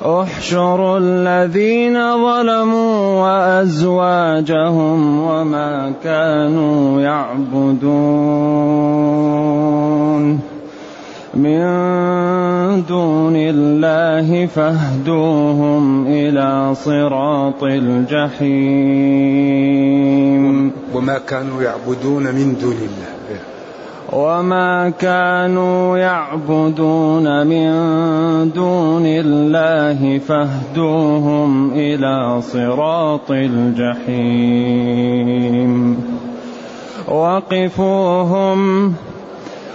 احشروا 0.02 0.98
الذين 0.98 1.92
ظلموا 2.24 3.20
وأزواجهم 3.20 4.98
وما 5.20 5.92
كانوا 6.04 7.00
يعبدون. 7.00 8.08
من 11.38 11.60
دون 12.88 13.36
الله 13.36 14.46
فاهدوهم 14.46 16.06
إلى 16.06 16.74
صراط 16.74 17.64
الجحيم. 17.64 18.48
وما 20.94 21.18
كانوا 21.18 21.62
يعبدون 21.62 22.22
من 22.22 22.56
دون 22.62 22.72
الله. 22.72 23.18
وما 24.12 24.90
كانوا 24.90 25.98
يعبدون 25.98 27.46
من 27.46 27.70
دون 28.54 29.02
الله 29.06 30.18
فاهدوهم 30.18 31.72
إلى 31.72 32.42
صراط 32.42 33.30
الجحيم. 33.30 34.58
وقفوهم 37.08 38.94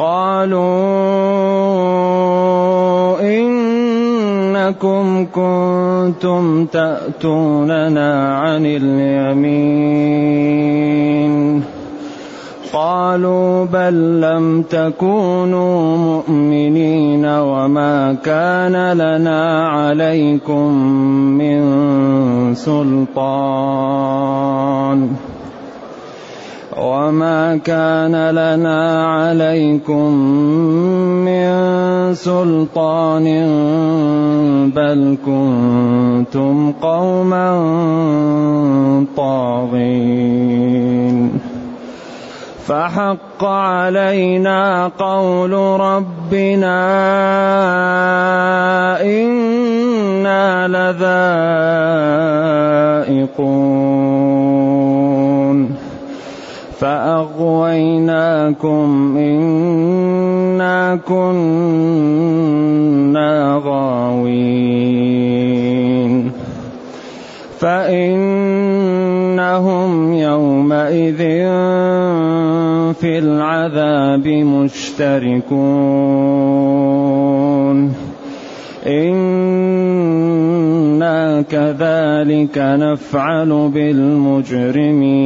قالوا 0.00 0.60
إنكم 3.20 5.26
كنتم 5.26 6.66
تأتوننا 6.66 8.38
عن 8.38 8.66
اليمين. 8.66 10.50
قالوا 12.72 13.64
بل 13.64 14.20
لم 14.20 14.62
تكونوا 14.62 15.96
مؤمنين 15.96 17.26
وما 17.26 18.16
كان 18.24 18.92
لنا 18.92 19.68
عليكم 19.68 20.72
من 21.38 21.60
سلطان. 22.54 23.10
وما 26.78 27.56
كان 27.56 28.30
لنا 28.30 29.06
عليكم 29.06 30.14
من 31.26 31.50
سلطان 32.14 33.26
بل 34.74 35.16
كنتم 35.26 36.72
قوما 36.72 37.50
طاغين 39.16 40.50
فحق 42.66 43.44
علينا 43.44 44.90
قول 44.98 45.52
ربنا 45.80 46.80
إنا 49.02 50.68
لذائقون 53.08 53.40
فأغويناكم 56.80 58.36
إنا 59.16 60.96
كنا 61.08 62.10
غاوين 63.64 65.10
فإنهم 67.58 68.32
يومئذ 70.12 71.18
في 72.94 73.18
العذاب 73.18 74.26
مشتركون 74.28 75.50
إنا 78.86 79.49
كذلك 81.42 82.58
نفعل 82.58 83.70
بالمجرمين. 83.74 85.20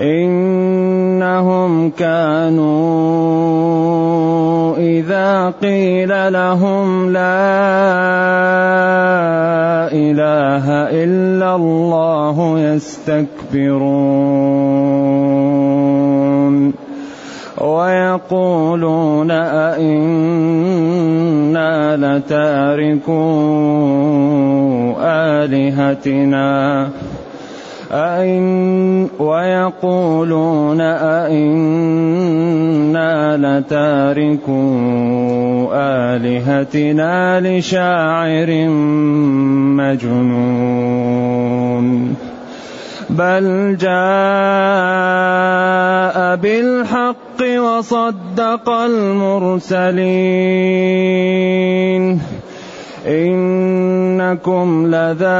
إنهم 0.00 1.90
كانوا 1.90 3.14
إذا 4.76 5.52
قيل 5.62 6.32
لهم 6.32 7.12
لا 7.12 7.22
إله 9.92 10.70
إلا 11.04 11.56
الله 11.56 12.60
يستكبرون. 12.60 13.64
ويقولون 17.60 19.30
أئنا 19.30 20.76
لتاركو 21.96 23.14
آلهتنا 25.00 26.88
أئن 27.92 29.08
ويقولون 29.18 30.80
أئنا 30.80 32.16
لتاركو 33.36 34.62
آلهتنا 35.72 37.40
لشاعر 37.40 38.68
مجنون 39.78 41.24
بل 43.18 43.76
جاء 43.80 43.96
بالحق 46.36 47.40
وصدق 47.58 48.68
المرسلين 48.70 50.04
إنكم 53.06 54.86
لذائق 54.86 55.30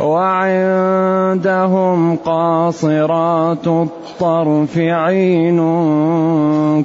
وعندهم 0.00 1.36
قاصرات 2.16 3.66
الطرف 3.66 4.78
عين 4.78 5.58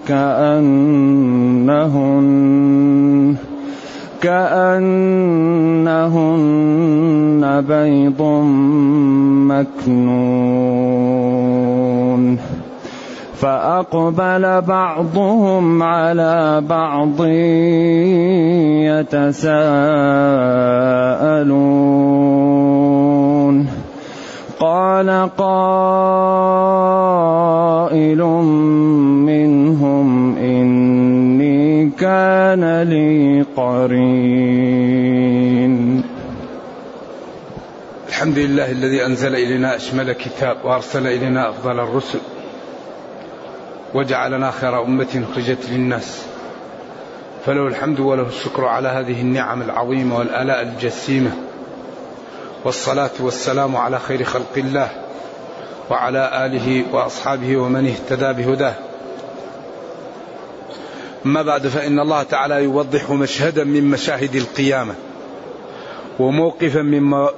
كأنهن 0.08 0.99
كأنهن 4.22 5.02
بيض 7.68 8.22
مكنون. 9.50 10.40
فأقبل 13.36 14.62
بعضهم 14.62 15.84
على 15.84 16.64
بعض 16.70 17.26
يتساءلون. 19.00 19.70
قال 24.60 25.30
قائل 25.38 25.84
منهم 29.26 30.36
إني 30.38 30.99
كان 32.00 32.82
لي 32.82 33.46
قرين. 33.56 34.94
الحمد 38.08 38.38
لله 38.38 38.72
الذي 38.72 39.06
أنزل 39.06 39.36
إلينا 39.36 39.76
أشمل 39.76 40.12
كتاب 40.12 40.58
وأرسل 40.64 41.08
إلينا 41.08 41.50
أفضل 41.50 41.80
الرسل 41.80 42.20
وجعلنا 43.94 44.52
خير 44.52 44.84
أمة 44.84 45.24
أخرجت 45.32 45.70
للناس. 45.70 46.26
فله 47.46 47.68
الحمد 47.68 48.00
وله 48.00 48.28
الشكر 48.28 48.66
على 48.66 48.88
هذه 48.88 49.22
النعم 49.22 49.62
العظيمة 49.62 50.18
والآلاء 50.18 50.62
الجسيمة. 50.62 51.32
والصلاة 52.64 53.12
والسلام 53.20 53.76
على 53.76 54.00
خير 54.00 54.24
خلق 54.24 54.58
الله 54.58 54.90
وعلى 55.90 56.46
آله 56.46 56.84
وأصحابه 56.92 57.58
ومن 57.58 57.88
اهتدى 57.88 58.34
بهداه. 58.44 58.74
أما 61.26 61.42
بعد 61.42 61.68
فإن 61.68 62.00
الله 62.00 62.24
تعالى 62.24 62.64
يوضح 62.64 63.12
مشهدا 63.12 63.64
من 63.64 63.84
مشاهد 63.90 64.36
القيامة 64.36 64.96
وموقفا 66.20 66.82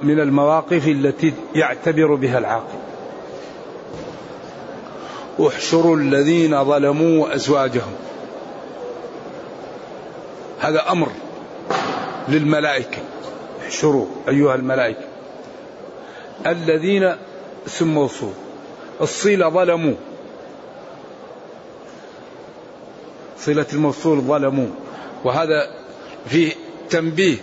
من 0.02 0.20
المواقف 0.20 0.88
التي 0.88 1.32
يعتبر 1.54 2.14
بها 2.14 2.38
العاقل. 2.38 2.78
احشروا 5.46 5.96
الذين 5.96 6.64
ظلموا 6.64 7.24
وازواجهم 7.26 7.92
هذا 10.60 10.90
أمر 10.92 11.08
للملائكة. 12.28 12.98
احشروا 13.62 14.06
أيها 14.28 14.54
الملائكة. 14.54 15.04
الذين 16.46 17.16
موصول 17.80 18.32
الصله 19.00 19.48
ظلموا. 19.48 19.94
صلة 23.44 23.66
الموصول 23.72 24.20
ظلموا 24.20 24.68
وهذا 25.24 25.70
فيه 26.26 26.52
تنبيه 26.90 27.36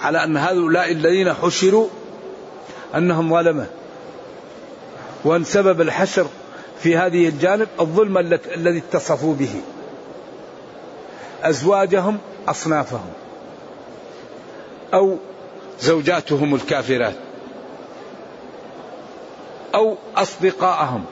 على 0.00 0.24
أن 0.24 0.36
هؤلاء 0.36 0.92
الذين 0.92 1.32
حشروا 1.32 1.88
أنهم 2.94 3.34
ظلمه. 3.34 3.66
وأن 5.24 5.44
سبب 5.44 5.80
الحشر 5.80 6.26
في 6.78 6.96
هذه 6.96 7.28
الجانب 7.28 7.68
الظلم 7.80 8.18
الذي 8.54 8.78
اتصفوا 8.78 9.34
به. 9.34 9.60
أزواجهم 11.42 12.18
أصنافهم. 12.48 13.10
أو 14.94 15.16
زوجاتهم 15.80 16.54
الكافرات. 16.54 17.14
أو 19.74 19.96
أصدقاءهم. 20.16 21.04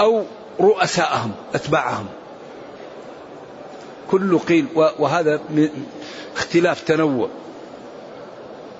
أو 0.00 0.24
رؤساءهم 0.60 1.32
أتباعهم. 1.54 2.06
كل 4.10 4.38
قيل 4.38 4.66
وهذا 4.74 5.40
اختلاف 6.36 6.80
تنوع. 6.80 7.28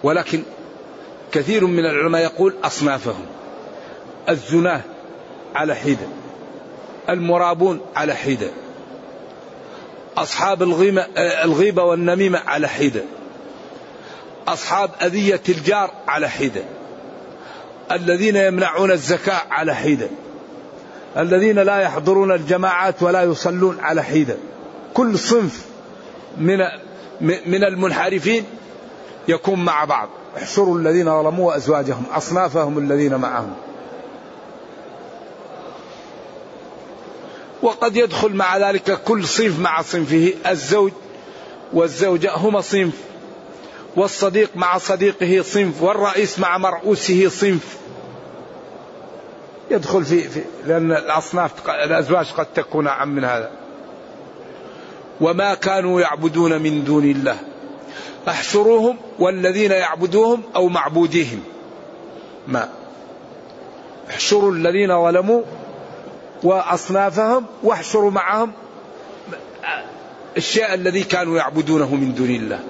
ولكن 0.02 0.42
كثير 1.32 1.66
من 1.66 1.86
العلماء 1.86 2.22
يقول 2.22 2.54
أصنافهم. 2.64 3.26
الزناه 4.28 4.80
على 5.54 5.74
حدة. 5.74 6.08
المرابون 7.08 7.80
على 7.96 8.14
حدة. 8.14 8.50
أصحاب 10.16 10.62
الغيمة 10.62 11.06
الغيبة 11.16 11.82
والنميمة 11.82 12.38
على 12.46 12.68
حدة. 12.68 13.02
أصحاب 14.48 14.90
أذية 15.02 15.42
الجار 15.48 15.90
على 16.08 16.28
حدة. 16.28 16.62
الذين 17.92 18.36
يمنعون 18.36 18.90
الزكاة 18.90 19.42
على 19.50 19.74
حدة. 19.74 20.08
الذين 21.16 21.58
لا 21.58 21.80
يحضرون 21.80 22.32
الجماعات 22.32 23.02
ولا 23.02 23.22
يصلون 23.22 23.80
على 23.80 24.02
حدة 24.02 24.36
كل 24.94 25.18
صنف 25.18 25.66
من 26.38 26.58
من 27.20 27.64
المنحرفين 27.64 28.44
يكون 29.28 29.64
مع 29.64 29.84
بعض. 29.84 30.08
احشروا 30.36 30.78
الذين 30.78 31.22
ظلموا 31.22 31.48
وأزواجهم 31.48 32.04
أصنافهم 32.12 32.78
الذين 32.78 33.14
معهم. 33.14 33.54
وقد 37.62 37.96
يدخل 37.96 38.34
مع 38.34 38.70
ذلك 38.70 39.02
كل 39.04 39.24
صنف 39.24 39.58
مع 39.58 39.82
صنفه 39.82 40.32
الزوج 40.46 40.92
والزوجة 41.72 42.32
هما 42.34 42.60
صنف 42.60 42.94
والصديق 43.96 44.50
مع 44.54 44.78
صديقه 44.78 45.42
صنف 45.42 45.82
والرئيس 45.82 46.38
مع 46.38 46.58
مرؤوسه 46.58 47.28
صنف. 47.28 47.79
يدخل 49.70 50.04
في, 50.04 50.28
في 50.28 50.40
لأن 50.66 50.92
الأصناف 50.92 51.68
الأزواج 51.68 52.26
قد 52.30 52.46
تكون 52.54 52.86
أعم 52.86 53.08
من 53.08 53.24
هذا. 53.24 53.50
وما 55.20 55.54
كانوا 55.54 56.00
يعبدون 56.00 56.62
من 56.62 56.84
دون 56.84 57.04
الله. 57.04 57.36
احشروهم 58.28 58.96
والذين 59.18 59.70
يعبدوهم 59.70 60.42
أو 60.56 60.68
معبوديهم. 60.68 61.42
ما. 62.48 62.68
احشروا 64.10 64.52
الذين 64.52 65.04
ظلموا 65.04 65.42
وأصنافهم 66.42 67.46
واحشروا 67.62 68.10
معهم 68.10 68.52
الشيء 70.36 70.74
الذي 70.74 71.02
كانوا 71.02 71.36
يعبدونه 71.36 71.94
من 71.94 72.14
دون 72.14 72.30
الله. 72.30 72.60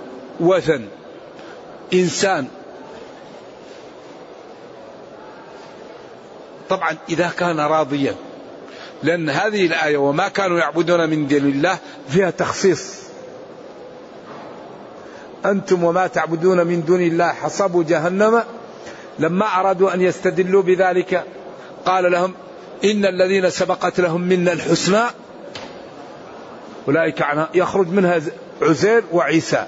وثن. 0.40 0.84
إنسان 1.92 2.48
طبعا 6.70 6.96
إذا 7.08 7.30
كان 7.38 7.60
راضيا. 7.60 8.14
لأن 9.02 9.30
هذه 9.30 9.66
الآية 9.66 9.96
وما 9.96 10.28
كانوا 10.28 10.58
يعبدون 10.58 11.10
من 11.10 11.26
دون 11.26 11.38
الله 11.38 11.78
فيها 12.08 12.30
تخصيص. 12.30 13.00
أنتم 15.44 15.84
وما 15.84 16.06
تعبدون 16.06 16.66
من 16.66 16.84
دون 16.84 17.00
الله 17.00 17.32
حصبوا 17.32 17.84
جهنم 17.84 18.42
لما 19.18 19.46
أرادوا 19.46 19.94
أن 19.94 20.00
يستدلوا 20.00 20.62
بذلك. 20.62 21.24
قال 21.86 22.12
لهم 22.12 22.34
إن 22.84 23.04
الذين 23.04 23.50
سبقت 23.50 24.00
لهم 24.00 24.20
منا 24.20 24.52
الحسنى 24.52 25.02
أولئك 26.88 27.22
عنها 27.22 27.48
يخرج 27.54 27.88
منها 27.88 28.20
عزير 28.62 29.04
وعيسى. 29.12 29.64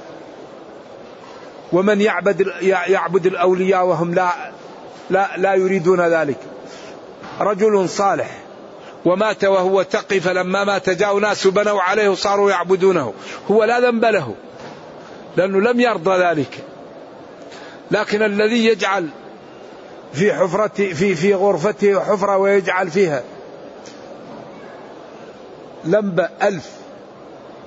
ومن 1.73 2.01
يعبد 2.01 2.47
يعبد 2.63 3.27
الأولياء 3.27 3.87
وهم 3.87 4.15
لا 4.15 4.31
لا 5.11 5.37
لا 5.37 5.55
يريدون 5.55 6.01
ذلك. 6.01 6.52
رجل 7.41 7.89
صالح. 7.89 8.39
ومات 9.05 9.45
وهو 9.45 9.83
تقي 9.83 10.21
فلما 10.21 10.65
مات 10.65 10.91
جاءوا 10.91 11.21
ناس 11.21 11.47
بنوا 11.47 11.83
عليه 11.83 12.09
وصاروا 12.09 12.51
يعبدونه. 12.51 13.15
هو 13.51 13.65
لا 13.65 13.81
ذنب 13.81 14.05
له 14.05 14.35
لأنه 15.37 15.61
لم 15.61 15.81
يرضى 15.81 16.25
ذلك. 16.25 16.65
لكن 17.91 18.23
الذي 18.23 18.67
يجعل 18.67 19.09
في 20.13 20.35
حفرته 20.35 20.93
في 20.93 21.15
في 21.15 21.35
غرفته 21.35 22.01
حفرة 22.01 22.37
ويجعل 22.37 22.91
فيها 22.91 23.23
لمبة 25.85 26.29
ألف 26.43 26.71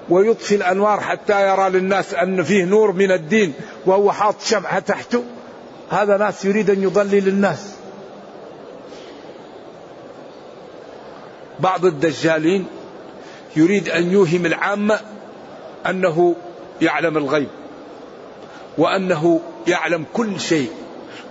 ويطفي 0.09 0.55
الأنوار 0.55 0.99
حتى 0.99 1.49
يرى 1.49 1.69
للناس 1.69 2.13
أن 2.13 2.43
فيه 2.43 2.63
نور 2.63 2.91
من 2.91 3.11
الدين 3.11 3.53
وهو 3.85 4.11
حاط 4.11 4.35
شمعة 4.41 4.79
تحته. 4.79 5.23
هذا 5.89 6.17
ناس 6.17 6.45
يريد 6.45 6.69
أن 6.69 6.83
يضلل 6.83 7.27
الناس. 7.27 7.74
بعض 11.59 11.85
الدجالين 11.85 12.65
يريد 13.55 13.89
أن 13.89 14.11
يوهم 14.11 14.45
العامة 14.45 14.99
أنه 15.85 16.35
يعلم 16.81 17.17
الغيب 17.17 17.49
وأنه 18.77 19.41
يعلم 19.67 20.05
كل 20.13 20.39
شيء 20.39 20.69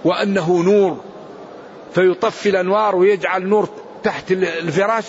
وأنه 0.05 0.63
نور 0.63 1.01
فيطفي 1.95 2.49
الأنوار 2.49 2.97
ويجعل 2.97 3.47
نور 3.47 3.69
تحت 4.03 4.33
الفراش 4.33 5.07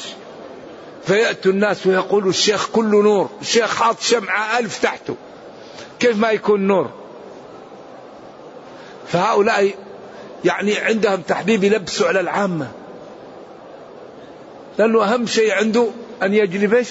فيأتوا 1.06 1.52
الناس 1.52 1.88
ويقولوا 1.88 2.30
الشيخ 2.30 2.70
كله 2.70 3.04
نور 3.04 3.30
الشيخ 3.42 3.76
حاط 3.76 4.00
شمعة 4.00 4.60
ألف 4.60 4.84
تحته 4.84 5.16
كيف 6.00 6.18
ما 6.18 6.32
يكون 6.32 6.68
نور؟ 6.68 6.90
فهؤلاء 9.08 9.74
يعني 10.46 10.78
عندهم 10.78 11.22
تحبيب 11.22 11.64
يلبسوا 11.64 12.08
على 12.08 12.20
العامة. 12.20 12.72
لأنه 14.77 15.03
أهم 15.03 15.25
شيء 15.25 15.53
عنده 15.53 15.88
أن 16.24 16.34
يجلب 16.34 16.74
إيش؟ 16.74 16.89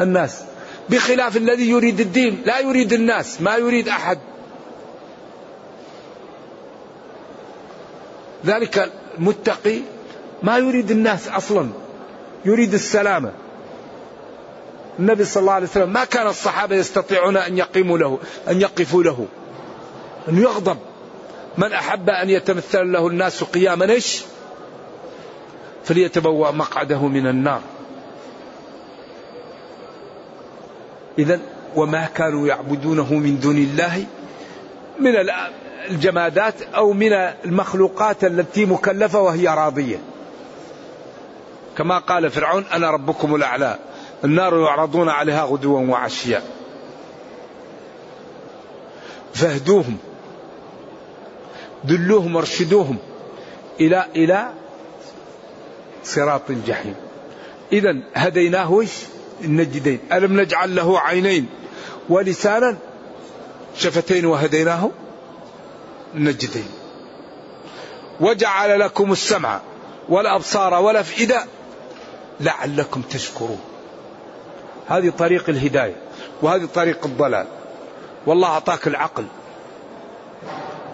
الناس. 0.00 0.42
بخلاف 0.88 1.36
الذي 1.36 1.70
يريد 1.70 2.00
الدين. 2.00 2.42
لا 2.46 2.60
يريد 2.60 2.92
الناس 2.92 3.40
ما 3.40 3.56
يريد 3.56 3.88
أحد. 3.88 4.18
ذلك 8.46 8.92
المتقي 9.18 9.78
ما 10.42 10.58
يريد 10.58 10.90
الناس 10.90 11.28
أصلا. 11.28 11.68
يريد 12.44 12.74
السلامة. 12.74 13.32
النبي 14.98 15.24
صلى 15.24 15.40
الله 15.40 15.52
عليه 15.52 15.66
وسلم 15.66 15.92
ما 15.92 16.04
كان 16.04 16.26
الصحابة 16.26 16.76
يستطيعون 16.76 17.36
أن 17.36 17.58
يقيموا 17.58 17.98
له 17.98 18.18
أن 18.48 18.60
يقفوا 18.60 19.02
له. 19.02 19.26
أن 20.28 20.38
يغضب. 20.38 20.78
من 21.58 21.72
أحب 21.72 22.10
أن 22.10 22.30
يتمثل 22.30 22.92
له 22.92 23.06
الناس 23.06 23.44
قياما 23.44 23.90
إيش؟ 23.90 24.22
فليتبوأ 25.84 26.50
مقعده 26.50 27.06
من 27.06 27.26
النار. 27.26 27.60
إذا 31.18 31.40
وما 31.76 32.04
كانوا 32.04 32.46
يعبدونه 32.46 33.14
من 33.14 33.40
دون 33.40 33.56
الله 33.56 34.04
من 35.00 35.12
الجمادات 35.90 36.62
أو 36.62 36.92
من 36.92 37.12
المخلوقات 37.12 38.24
التي 38.24 38.66
مكلفة 38.66 39.20
وهي 39.20 39.48
راضية. 39.48 39.98
كما 41.78 41.98
قال 41.98 42.30
فرعون 42.30 42.64
أنا 42.72 42.90
ربكم 42.90 43.34
الأعلى. 43.34 43.78
النار 44.24 44.60
يعرضون 44.60 45.08
عليها 45.08 45.44
غدوا 45.44 45.80
وعشيا. 45.80 46.42
فاهدوهم 49.34 49.96
دلوهم 51.84 52.36
وارشدوهم 52.36 52.96
إلى 53.80 54.06
إلى 54.16 54.52
صراط 56.04 56.50
الجحيم. 56.50 56.94
إذا 57.72 57.96
هديناه 58.14 58.80
إيش 58.80 58.92
النجدين. 59.44 60.00
ألم 60.12 60.40
نجعل 60.40 60.74
له 60.76 61.00
عينين؟ 61.00 61.46
ولسانا 62.08 62.76
شفتين 63.76 64.26
وهديناه 64.26 64.90
النجدين. 66.14 66.68
وجعل 68.20 68.80
لكم 68.80 69.12
السمع 69.12 69.60
والأبصار 70.08 70.74
والأفئدة 70.74 71.44
لعلكم 72.40 73.02
تشكرون. 73.02 73.60
هذه 74.88 75.10
طريق 75.10 75.48
الهداية 75.48 75.96
وهذه 76.42 76.68
طريق 76.74 77.04
الضلال. 77.04 77.46
والله 78.26 78.48
أعطاك 78.48 78.86
العقل 78.86 79.24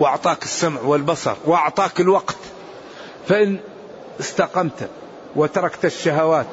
وأعطاك 0.01 0.43
السمع 0.43 0.81
والبصر 0.81 1.35
وأعطاك 1.47 2.01
الوقت. 2.01 2.37
فإن 3.29 3.59
استقمت 4.21 4.89
وتركت 5.37 5.85
الشهوات 5.85 6.47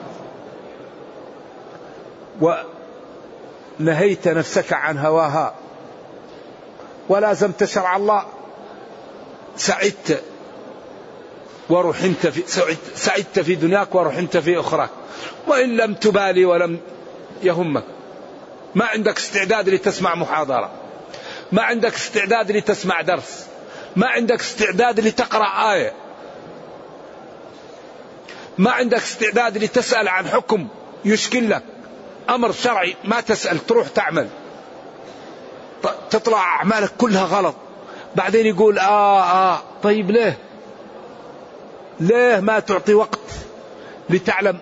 ونهيت 3.80 4.28
نفسك 4.28 4.74
عن 4.74 4.98
هواها 4.98 5.56
ولازمت 7.10 7.64
شرع 7.64 7.96
الله. 7.96 8.26
سعدت 9.58 10.24
ورحمت 11.70 12.28
في 12.28 12.44
سعدت 12.96 13.40
في 13.40 13.56
دنياك 13.56 13.96
ورحمت 13.96 14.38
في 14.38 14.60
أخراك. 14.60 14.90
وإن 15.48 15.78
لم 15.78 15.94
تبالي 15.94 16.46
ولم 16.46 16.80
يهمك. 17.44 17.84
ما 18.76 18.86
عندك 18.86 19.18
استعداد 19.18 19.70
لتسمع 19.70 20.16
محاضرة. 20.16 20.72
ما 21.52 21.62
عندك 21.62 21.94
استعداد 21.94 22.52
لتسمع 22.52 23.02
درس. 23.02 23.46
ما 23.96 24.08
عندك 24.08 24.40
استعداد 24.40 25.00
لتقرأ 25.00 25.74
آية. 25.74 26.05
ما 28.58 28.72
عندك 28.72 28.98
استعداد 28.98 29.58
لتسأل 29.58 30.08
عن 30.08 30.28
حكم 30.28 30.68
يشكل 31.06 31.50
لك. 31.50 31.64
أمر 32.30 32.52
شرعي 32.52 32.96
ما 33.04 33.22
تسأل 33.22 33.66
تروح 33.66 33.88
تعمل. 33.88 34.28
تطلع 36.10 36.38
أعمالك 36.38 36.92
كلها 36.98 37.26
غلط. 37.26 37.56
بعدين 38.16 38.46
يقول 38.46 38.80
آه 38.80 39.22
آه. 39.24 39.62
طيب 39.84 40.12
ليه؟ 40.12 40.38
ليه 42.00 42.40
ما 42.40 42.60
تعطي 42.60 42.94
وقت 42.94 43.20
لتعلم؟ 44.10 44.58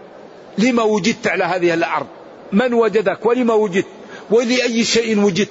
لما 0.57 0.83
وجدت 0.83 1.27
على 1.27 1.43
هذه 1.43 1.73
الأرض؟ 1.73 2.07
من 2.51 2.73
وجدك؟ 2.73 3.25
ولما 3.25 3.53
وجدت؟ 3.53 3.87
ولأي 4.31 4.83
شيء 4.83 5.19
وجدت؟ 5.19 5.49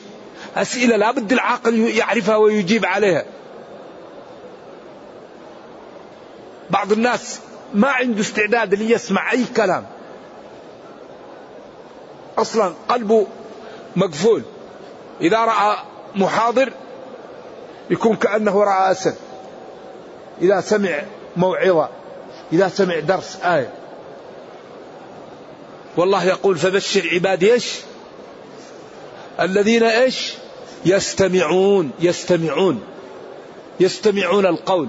أسئلة 0.57 0.97
لابد 0.97 1.33
العاقل 1.33 1.75
يعرفها 1.75 2.37
ويجيب 2.37 2.87
عليها. 2.87 3.25
بعض 6.71 6.93
الناس 6.93 7.41
ما 7.75 7.89
عنده 7.89 8.21
استعداد 8.21 8.75
ليسمع 8.75 9.33
أي 9.33 9.45
كلام. 9.57 9.87
أصلا 12.39 12.75
قلبه 12.89 13.27
مقفول. 13.97 14.43
إذا 15.21 15.39
رأى 15.39 15.77
محاضر 16.17 16.73
يكون 17.91 18.17
كأنه 18.17 18.65
رأى 18.65 18.91
أسد. 18.91 19.15
إذا 20.41 20.61
سمع 20.61 21.03
موعظة. 21.37 21.89
إذا 22.53 22.69
سمع 22.69 22.99
درس 22.99 23.37
آية. 23.45 23.73
والله 25.97 26.25
يقول 26.25 26.57
فبشر 26.57 27.09
عبادي 27.13 27.53
إيش؟ 27.53 27.81
الذين 29.41 29.83
إيش؟ 29.83 30.35
يستمعون. 30.85 31.91
يستمعون. 32.01 32.83
يستمعون 33.81 34.47
القول. 34.47 34.89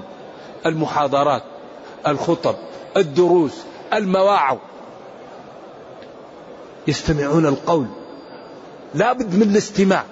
المحاضرات. 0.65 1.43
الخطب. 2.07 2.55
الدروس 2.97 3.53
المواعظ. 3.93 4.57
يستمعون 6.87 7.45
القول. 7.45 7.87
لا 8.95 9.13
بد 9.13 9.35
من 9.35 9.41
الاستماع. 9.41 10.03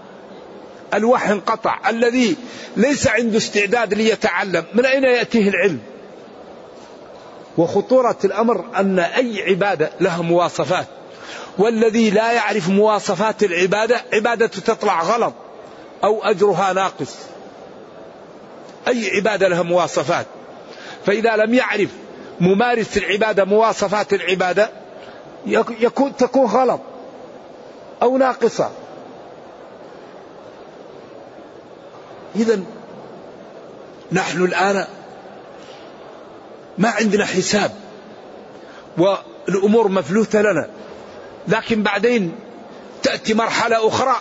الوحي 0.93 1.33
انقطع. 1.33 1.89
الذي 1.89 2.35
ليس 2.77 3.07
عنده 3.07 3.37
استعداد 3.37 3.93
ليتعلم 3.93 4.63
من 4.73 4.85
أين 4.85 5.03
يأتيه 5.03 5.49
العلم؟ 5.49 5.79
وخطورة 7.57 8.17
الأمر 8.25 8.65
أن 8.75 8.99
أي 8.99 9.43
عبادة 9.49 9.89
لها 9.99 10.21
مواصفات. 10.21 10.87
والذي 11.57 12.09
لا 12.09 12.31
يعرف 12.31 12.69
مواصفات 12.69 13.43
العبادة 13.43 14.01
عبادته 14.13 14.61
تطلع 14.61 15.03
غلط 15.03 15.33
أو 16.03 16.23
أجرها 16.23 16.73
ناقص. 16.73 17.15
أي 18.87 19.09
عبادة 19.15 19.47
لها 19.47 19.61
مواصفات. 19.61 20.25
فإذا 21.05 21.35
لم 21.35 21.53
يعرف 21.53 21.89
ممارس 22.41 22.97
العبادة 22.97 23.45
مواصفات 23.45 24.13
العبادة 24.13 24.69
يكون 25.79 26.15
تكون 26.15 26.45
غلط 26.45 26.79
أو 28.01 28.17
ناقصة. 28.17 28.71
إذا 32.35 32.59
نحن 34.11 34.43
الآن 34.43 34.85
ما 36.77 36.89
عندنا 36.89 37.25
حساب 37.25 37.71
والأمور 38.97 39.87
مفلوتة 39.87 40.41
لنا 40.41 40.69
لكن 41.47 41.83
بعدين 41.83 42.35
تأتي 43.03 43.33
مرحلة 43.33 43.87
أخرى 43.87 44.15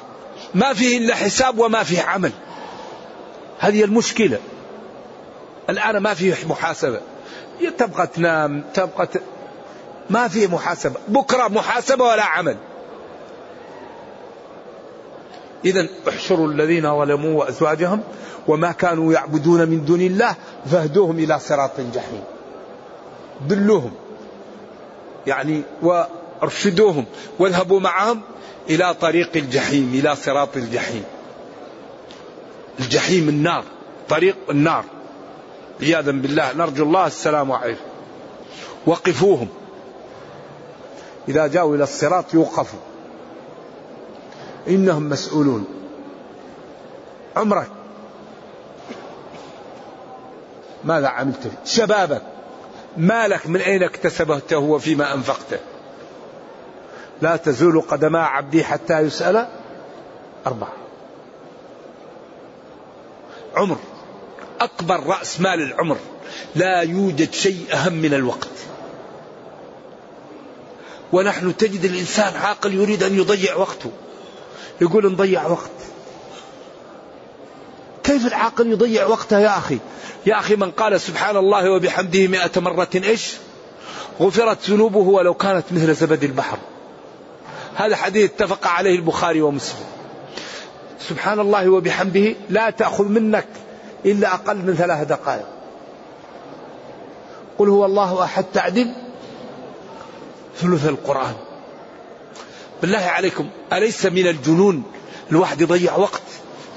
ما 0.55 0.75
فيه 0.75 0.99
إلا 0.99 1.15
حساب 1.15 1.59
وما 1.59 1.83
فيه 1.83 2.03
عمل. 2.03 2.33
هذه 3.59 3.85
المشكلة. 3.85 4.39
الآن 5.71 5.97
ما 5.97 6.15
فيه 6.15 6.35
محاسبة. 6.49 7.01
تبقى 7.69 8.07
تنام 8.07 8.65
تبقى 8.75 9.07
ت... 9.07 9.23
ما 10.11 10.29
فيه 10.29 10.47
محاسبة. 10.47 10.97
بكرة 11.09 11.49
محاسبة 11.49 12.05
ولا 12.05 12.25
عمل. 12.25 12.57
إذا 15.65 15.89
احشروا 16.09 16.49
الذين 16.49 16.99
ظلموا 16.99 17.41
وأزواجهم 17.41 18.01
وما 18.49 18.73
كانوا 18.73 19.13
يعبدون 19.13 19.69
من 19.69 19.85
دون 19.85 20.01
الله 20.01 20.35
فاهدوهم 20.71 21.19
إلى 21.19 21.39
صراط 21.39 21.79
الجحيم 21.79 22.23
دلوهم. 23.49 23.93
يعني 25.27 25.63
ارشدوهم 26.43 27.05
واذهبوا 27.39 27.81
معهم 27.81 28.21
إلى 28.71 28.95
طريق 28.95 29.31
الجحيم 29.37 29.91
إلى 29.95 30.17
صراط 30.17 30.57
الجحيم. 30.57 31.05
الجحيم 32.81 33.29
النار. 33.29 33.65
طريق 34.09 34.37
النار. 34.51 34.85
عياذا 35.83 36.11
بالله 36.11 36.53
نرجو 36.53 36.85
الله 36.85 37.07
السلام 37.07 37.53
عليكم 37.53 37.85
وقفوهم. 38.87 39.49
إذا 41.29 41.47
جاءوا 41.47 41.77
إلى 41.77 41.85
الصراط 41.85 42.35
يوقفوا. 42.35 42.79
إنهم 44.69 45.09
مسؤولون. 45.09 45.65
عمرك. 47.37 47.71
ماذا 50.85 51.09
عملت؟ 51.09 51.51
شبابك. 51.65 52.23
مالك 52.97 53.47
من 53.47 53.61
أين 53.61 53.83
اكتسبته 53.83 54.59
وفيما 54.59 55.15
أنفقته؟ 55.15 55.59
لا 57.23 57.37
تزول 57.37 57.81
قدما 57.81 58.23
عبدي 58.23 58.65
حتى 58.65 58.99
يسأل 58.99 59.49
أربعة. 60.47 60.73
عمر. 63.57 63.77
أكبر 64.61 65.07
رأس 65.07 65.41
مال 65.41 65.63
العمر. 65.63 65.97
لا 66.55 66.81
يوجد 66.81 67.33
شيء 67.33 67.67
أهم 67.73 67.93
من 67.93 68.15
الوقت. 68.15 68.49
ونحن 71.13 71.57
تجد 71.57 71.85
الإنسان 71.85 72.37
عاقل 72.37 72.75
يريد 72.75 73.03
أن 73.03 73.19
يضيع 73.19 73.57
وقته. 73.57 73.91
يقول 74.81 75.13
نضيع 75.13 75.47
وقت. 75.47 75.71
كيف 78.05 78.27
العاقل 78.27 78.67
يضيع 78.67 79.07
وقته 79.07 79.39
يا 79.39 79.59
أخي؟ 79.59 79.79
يا 80.27 80.39
أخي 80.39 80.57
من 80.57 80.71
قال 80.71 81.01
سبحان 81.01 81.37
الله 81.37 81.71
وبحمده 81.71 82.27
مئة 82.27 82.61
مرة 82.61 82.89
إيش؟ 82.95 83.33
غفرت 84.21 84.71
ذنوبه 84.71 84.99
ولو 84.99 85.35
كانت 85.35 85.65
مثل 85.71 85.95
زبد 85.95 86.25
البحر. 86.25 86.59
هذا 87.75 87.97
حديث 87.97 88.31
اتفق 88.31 88.67
عليه 88.67 88.95
البخاري 88.97 89.43
ومسلم. 89.43 89.85
سبحان 91.09 91.41
الله 91.41 91.69
وبحمده 91.69 92.35
لا 92.51 92.71
تأخذ 92.71 93.05
منك 93.05 93.47
إلا 94.07 94.35
أقل 94.35 94.57
من 94.57 94.75
ثلاث 94.75 95.07
دقائق. 95.07 95.47
قل 97.59 97.69
هو 97.69 97.87
الله 97.87 98.25
أحد 98.25 98.45
تعدل 98.55 98.95
ثلث 100.57 100.87
القرآن. 100.87 101.35
بالله 102.83 102.99
عليكم 102.99 103.49
أليس 103.73 104.07
من 104.07 104.27
الجنون 104.27 104.83
الواحد 105.31 105.61
يضيع 105.61 105.97
وقت؟ 105.97 106.23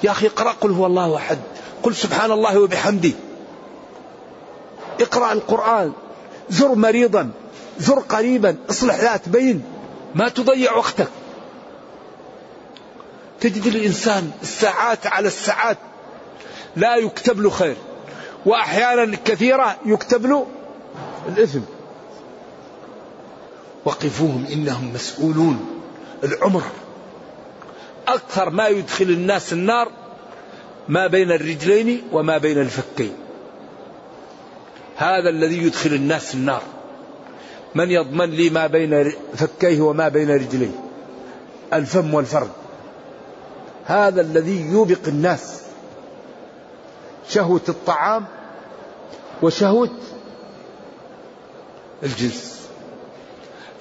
يا 0.03 0.12
أخي 0.12 0.27
اقرأ 0.27 0.51
قل 0.51 0.72
هو 0.72 0.86
الله 0.86 1.15
أحد. 1.15 1.39
قل 1.84 1.96
سبحان 1.96 2.32
الله 2.32 2.60
وبحمده. 2.60 3.12
اقرأ 5.01 5.34
القرآن. 5.34 5.92
زر 6.50 6.75
مريضا 6.75 7.32
زر 7.80 8.00
قريبا 8.00 8.56
اصلح 8.70 8.96
ذات 8.96 9.30
بين. 9.30 9.63
ما 10.15 10.30
تضيع 10.30 10.75
وقتك. 10.75 11.08
تجد 13.39 13.68
الإنسان 13.68 14.32
الساعات 14.42 15.08
على 15.08 15.27
الساعات 15.27 15.77
لا 16.75 16.96
يكتب 16.96 17.42
له 17.42 17.50
خير. 17.50 17.75
وأحيانا 18.46 19.18
كثيرة 19.25 19.77
يكتب 19.86 20.25
له 20.25 20.48
الإثم. 21.27 21.60
وقفوهم 23.86 24.46
إنهم 24.53 24.94
مسؤولون. 24.94 25.82
العمر. 26.24 26.63
أكثر 28.08 28.50
ما 28.50 28.68
يدخل 28.68 29.06
الناس 29.06 29.53
النار 29.53 29.92
ما 30.88 31.08
بين 31.08 31.32
الرجلين 31.32 32.01
وما 32.12 32.38
بين 32.38 32.62
الفكين. 32.62 33.13
هذا 34.96 35.30
الذي 35.30 35.58
يدخل 35.58 35.94
الناس 35.94 36.34
النار. 36.34 36.62
من 37.75 37.92
يضمن 37.92 38.30
لي 38.30 38.50
ما 38.50 38.68
بين 38.68 39.13
فكيه 39.36 39.82
وما 39.82 40.10
بين 40.10 40.30
رجليه؟ 40.30 40.72
الفم 41.74 42.13
والفرد 42.13 42.50
هذا 43.86 44.22
الذي 44.22 44.62
يوبق 44.72 45.08
الناس. 45.08 45.63
شهوة 47.30 47.62
الطعام 47.70 48.25
وشهوة 49.41 49.89
الجنس 52.04 52.69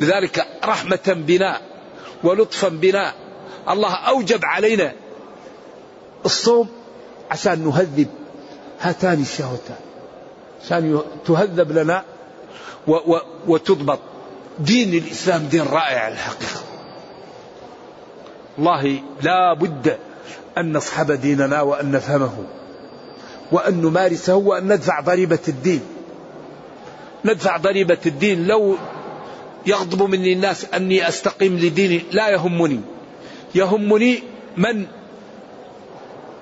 لذلك 0.01 0.47
رحمة 0.65 1.01
بنا 1.07 1.61
ولطفا 2.25 2.69
بنا 2.69 3.13
الله 3.69 3.95
أوجب 3.95 4.45
علينا 4.45 4.93
الصوم 6.25 6.69
عشان 7.31 7.65
نهذب 7.65 8.09
هاتان 8.81 9.23
الشهوتان. 9.23 9.77
عشان 10.65 11.03
تهذب 11.27 11.73
لنا 11.73 12.05
و 12.87 12.93
و 12.93 13.21
وتضبط 13.47 13.99
دين 14.59 14.95
الإسلام 14.95 15.47
دين 15.47 15.63
رائع 15.63 16.09
الحقيقة. 16.09 16.61
الله 18.59 19.03
لا 19.23 19.55
بد 19.55 19.99
أن 20.59 20.73
نصحب 20.73 21.13
ديننا 21.13 21.61
وأن 21.63 21.93
نفهمه. 21.93 22.45
وأن 23.53 23.83
نمارسه 23.83 24.37
وأن 24.37 24.73
ندفع 24.73 25.01
ضريبة 25.01 25.39
الدين. 25.49 25.81
ندفع 27.25 27.57
ضريبة 27.57 27.99
الدين. 28.07 28.47
لو 28.47 28.77
يغضب 29.67 30.03
مني 30.03 30.33
الناس 30.33 30.67
أني 30.75 31.09
أستقيم 31.09 31.59
لديني 31.59 32.03
لا 32.13 32.29
يهمني. 32.29 32.81
يهمني 33.55 34.23
من 34.57 34.87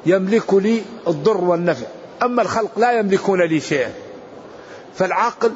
يملك 0.07 0.55
لي 0.55 0.83
الضر 1.09 1.45
والنفع. 1.45 1.87
أما 2.23 2.43
الخلق 2.43 2.79
لا 2.79 2.99
يملكون 2.99 3.43
لي 3.43 3.61
شيئا. 3.61 3.93
فالعاقل 4.95 5.53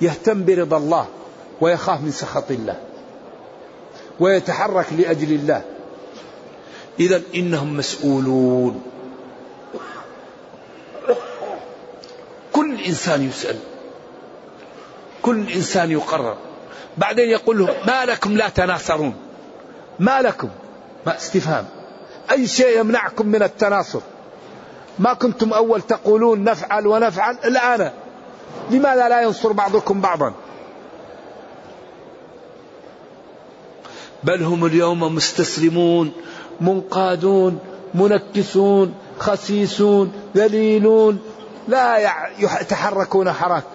يهتم 0.00 0.44
برضا 0.44 0.76
الله 0.76 1.06
ويخاف 1.60 2.00
من 2.00 2.10
سخط 2.10 2.50
الله 2.50 2.76
ويتحرك 4.20 4.86
لأجل 4.98 5.32
الله. 5.32 5.62
إذا 7.00 7.22
إنهم 7.34 7.76
مسؤولون. 7.76 8.82
إنسان 12.86 13.28
يسأل. 13.28 13.56
كل 15.22 15.52
إنسان 15.52 15.90
يقرر. 15.90 16.36
بعدين 16.98 17.28
يقول 17.28 17.58
له 17.58 17.76
ما 17.86 18.04
لكم 18.04 18.36
لا 18.36 18.48
تناصرون. 18.48 19.14
ما 19.98 20.22
لكم. 20.22 20.48
ما 21.06 21.16
استفهام. 21.16 21.66
أي 22.30 22.46
شيء 22.46 22.80
يمنعكم 22.80 23.26
من 23.26 23.42
التناصر؟ 23.42 24.00
ما 24.98 25.14
كنتم 25.14 25.52
أول 25.52 25.82
تقولون 25.82 26.44
نفعل 26.44 26.86
ونفعل 26.86 27.38
الآن 27.44 27.90
لماذا 28.70 29.08
لا 29.08 29.22
ينصر 29.22 29.52
بعضكم 29.52 30.00
بعضا؟ 30.00 30.32
بل 34.24 34.42
هم 34.42 34.66
اليوم 34.66 35.14
مستسلمون 35.14 36.12
منقادون 36.60 37.58
منكسون 37.94 38.94
خسيسون 39.18 40.12
ذليلون 40.36 41.18
لا 41.68 41.98
يتحركون 42.38 43.32
حركة 43.32 43.66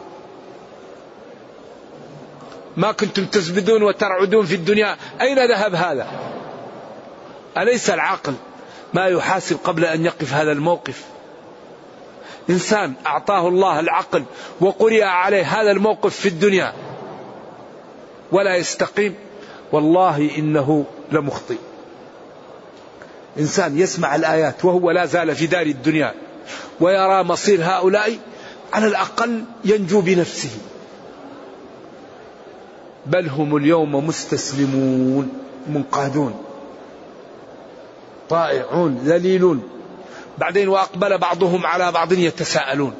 ما 2.77 2.91
كنتم 2.91 3.25
تزبدون 3.25 3.83
وترعدون 3.83 4.45
في 4.45 4.55
الدنيا. 4.55 4.97
أين 5.21 5.51
ذهب 5.51 5.75
هذا؟ 5.75 6.07
أليس 7.57 7.89
العقل 7.89 8.33
ما 8.93 9.05
يحاسب 9.05 9.57
قبل 9.63 9.85
أن 9.85 10.05
يقف 10.05 10.33
هذا 10.33 10.51
الموقف؟ 10.51 11.05
إنسان 12.49 12.93
أعطاه 13.05 13.47
الله 13.47 13.79
العقل 13.79 14.23
وقرئ 14.61 15.03
عليه 15.03 15.43
هذا 15.43 15.71
الموقف 15.71 16.15
في 16.15 16.27
الدنيا. 16.27 16.73
ولا 18.31 18.55
يستقيم. 18.55 19.15
والله 19.71 20.31
إنه 20.37 20.85
لمخطئ. 21.11 21.57
إنسان 23.39 23.79
يسمع 23.79 24.15
الآيات 24.15 24.65
وهو 24.65 24.91
لا 24.91 25.05
زال 25.05 25.35
في 25.35 25.47
دار 25.47 25.65
الدنيا. 25.65 26.13
ويرى 26.79 27.23
مصير 27.23 27.63
هؤلاء 27.63 28.17
على 28.73 28.87
الأقل 28.87 29.43
ينجو 29.65 30.01
بنفسه. 30.01 30.49
بل 33.05 33.29
هم 33.29 33.57
اليوم 33.57 34.07
مستسلمون 34.07 35.33
منقادون 35.67 36.43
طائعون 38.29 39.01
ذليلون. 39.05 39.69
بعدين 40.37 40.69
وأقبل 40.69 41.17
بعضهم 41.17 41.65
على 41.65 41.91
بعض 41.91 42.13
يتساءلون. 42.13 42.93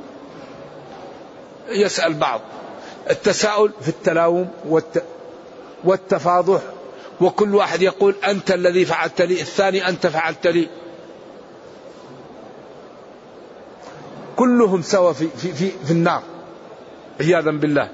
يسأل 1.69 2.13
بعض. 2.13 2.41
التساؤل 3.09 3.71
في 3.81 3.89
التلاوم 3.89 4.49
والت... 4.65 5.03
والتفاضح. 5.83 6.61
وكل 7.21 7.55
واحد 7.55 7.81
يقول 7.81 8.15
أنت 8.27 8.51
الذي 8.51 8.85
فعلت 8.85 9.21
لي 9.21 9.41
الثاني 9.41 9.87
أنت 9.89 10.07
فعلت 10.07 10.47
لي. 10.47 10.67
كلهم 14.39 14.81
سوا 14.81 15.13
في, 15.13 15.27
في, 15.37 15.53
في, 15.53 15.71
في 15.85 15.91
النار. 15.91 16.23
عياذا 17.19 17.51
بالله. 17.51 17.89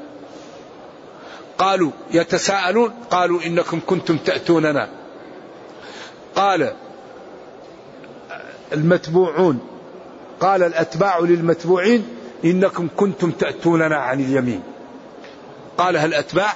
قالوا 1.57 1.91
يتساءلون 2.11 2.93
قالوا 3.11 3.41
إنكم 3.45 3.79
كنتم 3.85 4.17
تأتوننا. 4.17 4.89
قال 6.35 6.73
المتبوعون 8.73 9.59
قال 10.39 10.63
الأتباع 10.63 11.19
للمتبوعين 11.19 12.07
إنكم 12.45 12.87
كنتم 12.97 13.31
تأتوننا 13.31 13.95
عن 13.95 14.19
اليمين. 14.19 14.63
قالها 15.77 16.05
الأتباع 16.05 16.53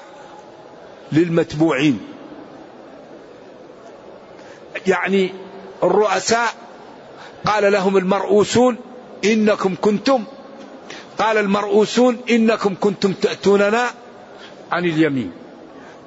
للمتبوعين؟ 1.12 2.00
يعني 4.88 5.34
الرؤساء 5.84 6.50
قال 7.46 7.72
لهم 7.72 7.98
المرؤوسون 7.98 8.78
إنكم 9.26 9.76
كنتم. 9.82 10.24
قال 11.20 11.38
المرؤوسون 11.38 12.18
إنكم 12.30 12.76
كنتم 12.80 13.14
تأتوننا 13.14 13.86
عن 14.72 14.86
اليمين. 14.86 15.32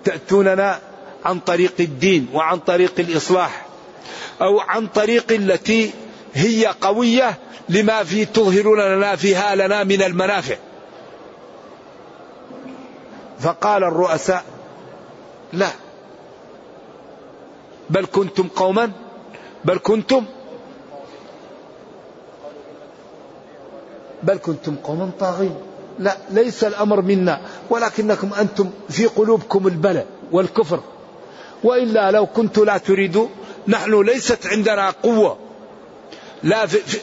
تأتوننا 0.04 0.78
عن 1.24 1.38
طريق 1.40 1.74
الدين 1.80 2.28
وعن 2.32 2.58
طريق 2.58 2.92
الإصلاح 2.98 3.66
أو 4.42 4.60
عن 4.60 4.86
طريق 4.86 5.32
التي 5.32 5.90
هي 6.34 6.66
قوية 6.80 7.38
لما 7.68 8.04
في 8.04 8.24
تظهرون 8.24 8.80
لنا 8.80 9.16
فيها 9.16 9.54
لنا 9.54 9.84
من 9.84 10.02
المنافع. 10.02 10.56
فقال 13.40 13.84
الرؤساء 13.84 14.44
لا. 15.52 15.68
بل 17.90 18.06
كنتم 18.06 18.48
قوما؟ 18.48 18.92
بل 19.64 19.78
كنتم 19.78 20.24
بل 24.22 24.36
كنتم 24.38 24.74
قوما 24.74 25.10
طاغين. 25.20 25.54
لا 25.98 26.16
ليس 26.30 26.64
الأمر 26.64 27.00
منا 27.00 27.40
ولكنكم 27.70 28.34
أنتم 28.34 28.70
في 28.88 29.06
قلوبكم 29.06 29.66
البلاء 29.66 30.06
والكفر. 30.32 30.80
وإلا 31.64 32.10
لو 32.10 32.26
كنت 32.26 32.58
لا 32.58 32.78
تريد 32.78 33.28
نحن 33.68 34.00
ليست 34.02 34.46
عندنا 34.46 34.90
قوة 34.90 35.38
لا 36.42 36.66
في 36.66 36.98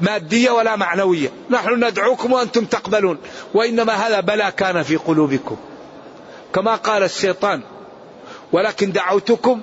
مادية 0.00 0.50
ولا 0.50 0.76
معنوية. 0.76 1.28
نحن 1.50 1.84
ندعوكم 1.84 2.32
وأنتم 2.32 2.64
تقبلون. 2.64 3.18
وإنما 3.54 3.92
هذا 3.92 4.20
بلا 4.20 4.50
كان 4.50 4.82
في 4.82 4.96
قلوبكم. 4.96 5.56
كما 6.54 6.74
قال 6.74 7.02
الشيطان 7.02 7.62
ولكن 8.52 8.92
دعوتكم 8.92 9.62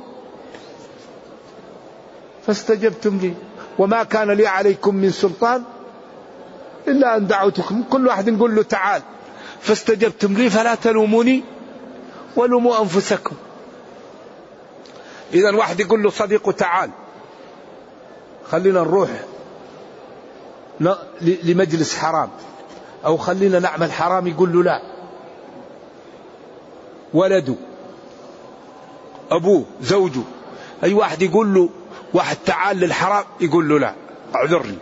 فاستجبتم 2.47 3.17
لي 3.17 3.34
وما 3.79 4.03
كان 4.03 4.31
لي 4.31 4.47
عليكم 4.47 4.95
من 4.95 5.12
سلطان 5.12 5.63
إلا 6.87 7.17
أن 7.17 7.27
دعوتكم. 7.27 7.83
كل 7.83 8.07
واحد 8.07 8.29
نقول 8.29 8.55
له 8.55 8.63
تعال. 8.63 9.01
فاستجبتم 9.61 10.33
لي 10.33 10.49
فلا 10.49 10.75
تلوموني 10.75 11.43
ولوموا 12.35 12.81
أنفسكم. 12.81 13.35
إذا 15.33 15.55
واحد 15.55 15.79
يقول 15.79 16.03
له 16.03 16.09
صديقه 16.09 16.51
تعال. 16.51 16.89
خلينا 18.51 18.79
نروح 18.79 19.09
لمجلس 21.21 21.97
حرام. 21.97 22.29
أو 23.05 23.17
خلينا 23.17 23.59
نعمل 23.59 23.91
حرام 23.91 24.27
يقول 24.27 24.53
له 24.53 24.63
لا. 24.63 24.81
ولده. 27.13 27.55
أبوه. 29.31 29.65
زوجه. 29.81 30.21
أي 30.83 30.93
واحد 30.93 31.21
يقول 31.21 31.53
له 31.53 31.69
واحد 32.13 32.37
تعال 32.45 32.77
للحرام 32.77 33.23
يقول 33.41 33.69
له 33.69 33.79
لا. 33.79 33.93
اعذرني. 34.35 34.77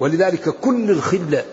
ولذلك 0.00 0.48
كل 0.48 0.90
الخلة 0.90 1.44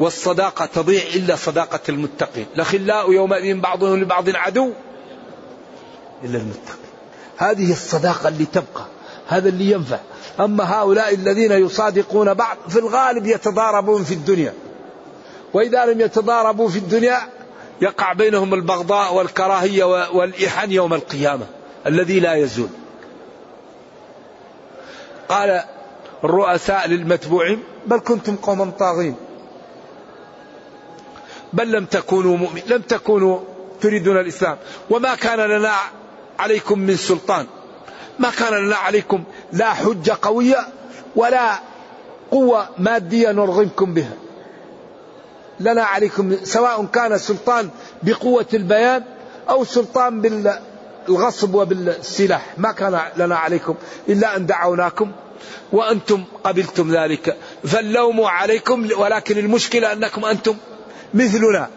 والصداقة 0.00 0.66
تضيع 0.66 1.02
إلا 1.14 1.36
صداقة 1.36 1.80
المتقين. 1.88 2.46
لخلاء 2.56 3.12
يومئذ 3.12 3.60
بعضهم 3.60 4.00
لبعض 4.00 4.28
عدو 4.28 4.72
إلا 6.24 6.38
المتقين. 6.38 6.92
هذه 7.36 7.72
الصداقة 7.72 8.28
اللي 8.28 8.44
تبقى 8.44 8.86
هذا 9.28 9.48
اللي 9.48 9.70
ينفع. 9.70 9.98
أما 10.40 10.64
هؤلاء 10.74 11.14
الذين 11.14 11.52
يصادقون 11.52 12.34
بعض 12.34 12.56
في 12.68 12.78
الغالب 12.78 13.26
يتضاربون 13.26 14.04
في 14.04 14.14
الدنيا. 14.14 14.54
وإذا 15.54 15.84
لم 15.84 16.00
يتضاربوا 16.00 16.68
في 16.68 16.78
الدنيا 16.78 17.18
يقع 17.80 18.12
بينهم 18.12 18.54
البغضاء 18.54 19.14
والكراهية 19.14 19.84
والإحن 20.10 20.72
يوم 20.72 20.94
القيامة 20.94 21.46
الذي 21.86 22.20
لا 22.20 22.34
يزول. 22.34 22.68
قال 25.28 25.62
الرؤساء 26.24 26.88
للمتبوعين 26.88 27.62
بل 27.86 27.98
كنتم 27.98 28.36
قوما 28.36 28.70
طاغين. 28.78 29.14
بل 31.52 31.72
لم 31.72 31.84
تكونوا 31.84 32.36
مؤمن 32.36 32.62
لم 32.66 32.82
تكونوا 32.82 33.40
تريدون 33.80 34.20
الإسلام. 34.20 34.56
وما 34.90 35.14
كان 35.14 35.40
لنا 35.40 35.72
عليكم 36.38 36.78
من 36.78 36.96
سلطان. 36.96 37.46
ما 38.18 38.30
كان 38.30 38.54
لنا 38.54 38.76
عليكم 38.76 39.24
لا 39.52 39.72
حجة 39.72 40.16
قوية 40.22 40.66
ولا 41.16 41.58
قوة 42.30 42.68
مادية 42.78 43.32
نرغمكم 43.32 43.94
بها. 43.94 44.16
لنا 45.60 45.82
عليكم 45.82 46.36
سواء 46.44 46.84
كان 46.84 47.18
سلطان 47.18 47.70
بقوة 48.02 48.46
البيان 48.54 49.04
أو 49.48 49.64
سلطان 49.64 50.20
بالغصب 51.08 51.54
وبالسلاح. 51.54 52.54
ما 52.58 52.72
كان 52.72 53.00
لنا 53.16 53.36
عليكم 53.36 53.74
إلا 54.08 54.36
أن 54.36 54.46
دعوناكم 54.46 55.12
وأنتم 55.72 56.24
قبلتم 56.44 56.96
ذلك. 56.96 57.36
فاللوم 57.64 58.20
عليكم 58.20 58.88
ولكن 58.98 59.38
المشكلة 59.38 59.92
أنكم 59.92 60.24
أنتم 60.24 60.56
مثلنا. 61.14 61.68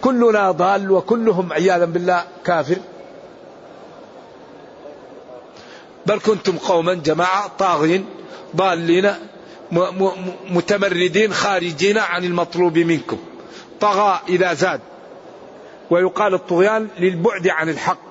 كلنا 0.00 0.50
ضال 0.50 0.90
وكلهم 0.90 1.52
عياذا 1.52 1.84
بالله 1.84 2.24
كافر. 2.44 2.76
بل 6.06 6.18
كنتم 6.18 6.58
قوما 6.58 6.94
جماعة 6.94 7.50
طاغين 7.58 8.06
ضالين 8.56 9.14
متمردين 10.50 11.32
خارجين 11.32 11.98
عن 11.98 12.24
المطلوب 12.24 12.78
منكم. 12.78 13.18
طغى 13.80 14.20
إذا 14.28 14.54
زاد. 14.54 14.80
ويقال 15.90 16.34
الطغيان 16.34 16.88
للبعد 16.98 17.48
عن 17.48 17.68
الحق. 17.68 18.07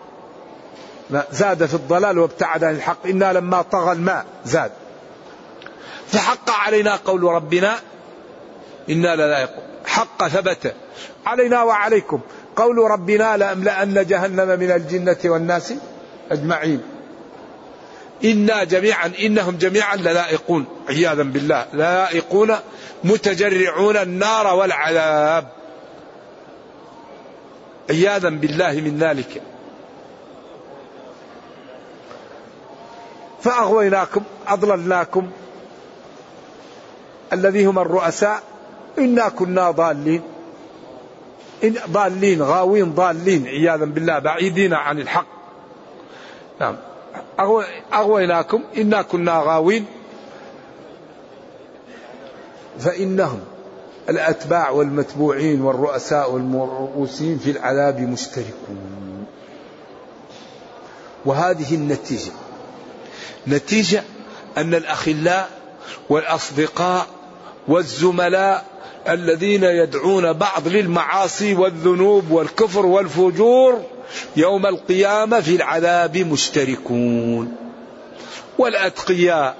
زاد 1.31 1.65
في 1.65 1.73
الضلال 1.73 2.19
وابتعد 2.19 2.63
عن 2.63 2.75
الحق. 2.75 3.07
إنا 3.07 3.33
لما 3.33 3.61
طغى 3.61 3.91
الماء 3.91 4.25
زاد. 4.45 4.71
فحق 6.07 6.49
علينا 6.49 6.95
قول 6.95 7.23
ربنا 7.23 7.75
إنا 8.89 9.15
لا 9.15 9.49
حق 9.85 10.27
ثبت. 10.27 10.73
علينا 11.25 11.63
وعليكم. 11.63 12.19
قول 12.55 12.77
ربنا 12.77 13.37
لأملأن 13.37 14.05
جهنم 14.05 14.59
من 14.59 14.71
الجنة 14.71 15.17
والناس 15.25 15.73
أجمعين. 16.31 16.81
إنا 18.23 18.63
جميعا 18.63 19.11
إنهم 19.19 19.57
جميعا 19.57 19.95
للائقون 19.95 20.65
عياذا 20.89 21.23
بالله. 21.23 21.65
لائقون 21.73 22.55
متجرعون 23.03 23.97
النار 23.97 24.55
والعذاب. 24.55 25.47
عياذا 27.89 28.29
بالله 28.29 28.71
من 28.71 28.97
ذلك. 28.99 29.41
فأغويناكم 33.41 34.21
أضللناكم. 34.47 35.29
الذي 37.33 37.65
هم 37.65 37.79
الرؤساء 37.79 38.43
إنا 38.97 39.29
كنا 39.29 39.71
ضالين. 39.71 40.21
إن 41.63 41.75
ضالين 41.91 42.41
غاوين 42.41 42.91
ضالين 42.93 43.47
عياذا 43.47 43.85
بالله 43.85 44.19
بعيدين 44.19 44.73
عن 44.73 44.99
الحق. 44.99 45.27
نعم. 46.61 46.75
أغويناكم 47.93 48.63
إنا 48.77 49.01
كنا 49.01 49.41
غاوين. 49.45 49.85
فإنهم 52.79 53.39
الأتباع 54.09 54.69
والمتبوعين 54.69 55.61
والرؤساء 55.61 56.31
والمرؤوسين 56.31 57.37
في 57.37 57.51
العذاب 57.51 57.99
مشتركون. 57.99 59.25
وهذه 61.25 61.75
النتيجة. 61.75 62.31
نتيجة 63.47 64.03
أن 64.57 64.73
الأخلاء 64.73 65.49
والأصدقاء 66.09 67.07
والزملاء 67.67 68.65
الذين 69.09 69.63
يدعون 69.63 70.33
بعض 70.33 70.67
للمعاصي 70.67 71.53
والذنوب 71.53 72.31
والكفر 72.31 72.85
والفجور 72.85 73.81
يوم 74.35 74.65
القيامة 74.65 75.39
في 75.39 75.55
العذاب 75.55 76.17
مشتركون. 76.17 77.55
والأتقياء 78.57 79.55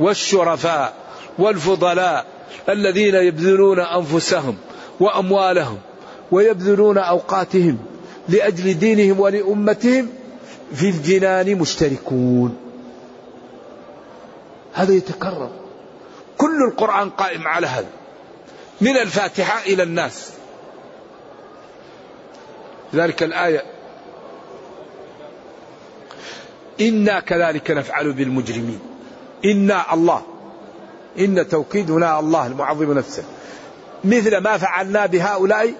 والشرفاء 0.00 0.94
والفضلاء 1.38 2.26
الذين 2.68 3.14
يبذلون 3.14 3.80
أنفسهم 3.80 4.56
وأموالهم 5.00 5.78
ويبذلون 6.30 6.98
أوقاتهم 6.98 7.78
لأجل 8.28 8.78
دينهم 8.78 9.20
ولأمتهم 9.20 10.08
في 10.74 10.88
الجنان 10.88 11.58
مشتركون. 11.58 12.56
هذا 14.72 14.92
يتكرر. 14.92 15.50
كل 16.38 16.64
القرآن 16.70 17.10
قائم 17.10 17.48
على 17.48 17.66
هذا. 17.66 17.90
من 18.80 18.96
الفاتحة 18.96 19.62
إلى 19.66 19.82
الناس. 19.82 20.30
ذلك 22.94 23.22
الآية 23.22 23.64
إنا 26.80 27.20
كذلك 27.20 27.70
نفعل 27.70 28.12
بالمجرمين. 28.12 28.80
إنا 29.44 29.94
الله. 29.94 30.22
إن 31.18 31.48
توكيد 31.48 31.90
هنا 31.90 32.20
الله 32.20 32.46
المعظم 32.46 32.92
نفسه. 32.92 33.24
مثل 34.04 34.36
ما 34.36 34.58
فعلنا 34.58 35.06
بهؤلاء 35.06 35.74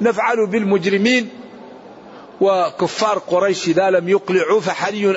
نفعل 0.00 0.46
بالمجرمين. 0.46 1.28
وكفار 2.40 3.18
قريش 3.18 3.68
إذا 3.68 3.90
لم 3.90 4.08
يقلعوا 4.08 4.60
فحري 4.60 5.10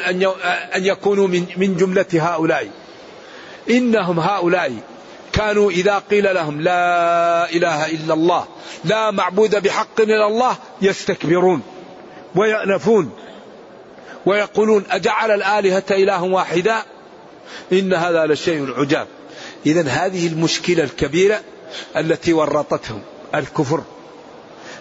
أن 0.76 0.86
يكونوا 0.86 1.28
من 1.58 1.78
جملة 1.78 2.06
هؤلاء. 2.14 2.70
إنهم 3.70 4.20
هؤلاء 4.20 4.74
كانوا 5.34 5.72
إذا 5.72 6.04
قيل 6.10 6.36
لهم 6.36 6.62
لا 6.62 7.50
إله 7.50 7.86
إلا 7.86 8.14
الله 8.14 8.48
لا 8.86 9.12
معبود 9.12 9.64
بحق 9.64 10.02
إلا 10.02 10.28
الله 10.28 10.56
يستكبرون 10.82 11.62
ويأنفون 12.36 13.12
ويقولون 14.26 14.84
أجعل 14.92 15.32
الآلهة 15.32 15.84
إله 15.92 16.24
واحدا؟ 16.24 16.84
إن 17.72 17.94
هذا 17.94 18.26
لشيء 18.26 18.74
عجاب. 18.80 19.08
إذا 19.66 19.90
هذه 19.90 20.28
المشكلة 20.28 20.84
الكبيرة 20.84 21.40
التي 21.98 22.34
ورطتهم 22.34 23.02
الكفر 23.36 23.84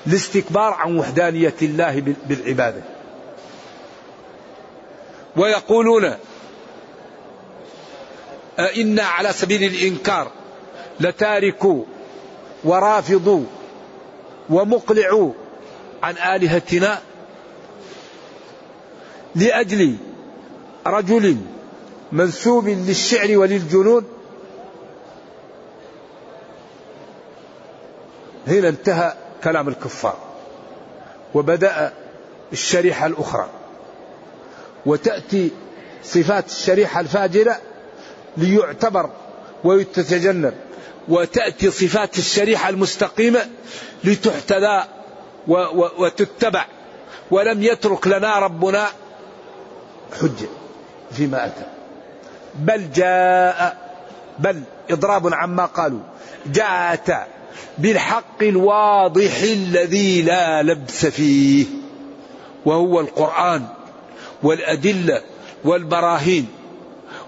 الاستكبار 0.07 0.73
عن 0.73 0.99
وحدانية 0.99 1.55
الله 1.62 2.14
بالعبادة. 2.29 2.83
ويقولون 5.37 6.14
إنا 8.59 9.03
على 9.03 9.33
سبيل 9.33 9.65
الإنكار 9.65 10.31
لتاركوا 11.01 11.85
ورافضوا 12.65 13.45
ومقلعوا 14.51 15.33
عن 16.03 16.15
آلهتنا 16.17 16.99
لأجل 19.35 19.97
رجل 20.87 21.37
منسوب 22.13 22.69
للشعر 22.69 23.37
وللجنون. 23.39 24.05
هنا 28.47 28.69
انتهى 28.69 29.15
كلام 29.45 29.69
الكفار 29.69 30.19
وبدأ 31.35 31.93
الشريحة 32.53 33.07
الأخرى. 33.07 33.49
وتأتي 34.87 35.51
صفات 36.05 36.47
الشريحة 36.47 37.01
الفاجرة 37.01 37.61
ليعتبر 38.37 39.11
ويتجنب 39.64 40.55
وتأتي 41.09 41.71
صفات 41.71 42.19
الشريحة 42.19 42.69
المستقيمة 42.69 43.40
لتحتذى 44.05 44.85
وتتبع. 45.99 46.64
ولم 47.31 47.62
يترك 47.62 48.07
لنا 48.07 48.38
ربنا 48.38 48.87
حجة 50.21 50.49
فيما 51.12 51.47
أتى. 51.47 51.66
بل 52.55 52.93
جاء 52.93 53.77
بل 54.38 54.62
إضراب 54.90 55.35
عما 55.35 55.66
قالوا. 55.66 56.01
جاء 56.47 56.93
أتى 56.93 57.25
بالحق 57.79 58.43
الواضح 58.43 59.43
الذي 59.43 60.23
لا 60.23 60.62
لبس 60.62 61.07
فيه 61.07 61.66
وهو 62.64 63.01
القرآن 63.01 63.66
والأدلة 64.43 65.23
والبراهين. 65.64 66.49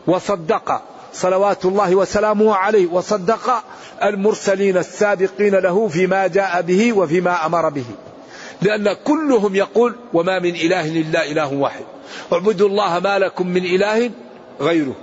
وصدق 0.06 0.82
صلوات 1.12 1.64
الله 1.64 1.94
وسلامه 1.94 2.54
عليه 2.54 2.86
وصدق 2.86 3.64
المرسلين 4.02 4.76
السابقين 4.76 5.54
له 5.54 5.88
فيما 5.88 6.26
جاء 6.26 6.62
به 6.62 6.92
وفيما 6.92 7.46
أمر 7.46 7.68
به. 7.68 7.84
لأن 8.62 8.92
كلهم 8.92 9.56
يقول 9.56 9.94
وما 10.12 10.38
من 10.38 10.54
إله 10.54 10.88
إلا 11.00 11.30
إله 11.30 11.52
واحد. 11.52 11.84
اعبدوا 12.32 12.68
الله 12.68 12.98
ما 12.98 13.18
لكم 13.18 13.46
من 13.46 13.64
إله 13.64 14.10
غيره. 14.60 14.94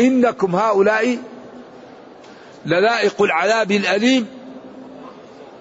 إنكم 0.00 0.56
هؤلاء 0.56 1.18
لذائق 2.66 3.22
العذاب 3.22 3.70
الأليم 3.70 4.26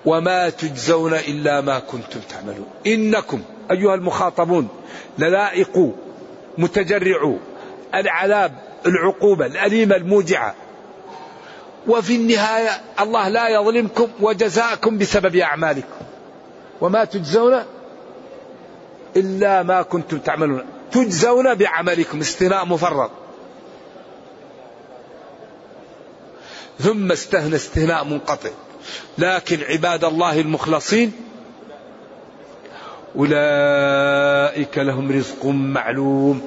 وما 0.05 0.49
تجزون 0.49 1.13
إلا 1.13 1.61
ما 1.61 1.79
كنتم 1.79 2.19
تعملون. 2.29 2.67
إنكم 2.87 3.41
أيها 3.71 3.95
المخاطبون 3.95 4.67
للائق 5.19 5.93
متجرع 6.57 7.35
العذاب 7.95 8.53
العقوبة 8.85 9.45
الأليمة 9.45 9.95
الموجعة. 9.95 10.55
وفي 11.87 12.15
النهاية 12.15 12.69
الله 12.99 13.29
لا 13.29 13.49
يظلمكم 13.49 14.07
وجزاكم 14.19 14.97
بسبب 14.97 15.35
أعمالكم. 15.35 15.87
وما 16.81 17.05
تجزون 17.05 17.63
إلا 19.15 19.63
ما 19.63 19.81
كنتم 19.81 20.17
تعملون. 20.17 20.65
تجزون 20.91 21.55
بعملكم 21.55 22.19
استثناء 22.19 22.65
مفرط. 22.65 23.11
ثم 26.79 27.11
استهنى 27.11 27.55
استثناء 27.55 28.03
منقطع. 28.03 28.49
لكن 29.17 29.63
عباد 29.63 30.03
الله 30.03 30.39
المخلصين 30.41 31.11
أولئك 33.15 34.77
لهم 34.77 35.11
رزق 35.11 35.45
معلوم. 35.45 36.41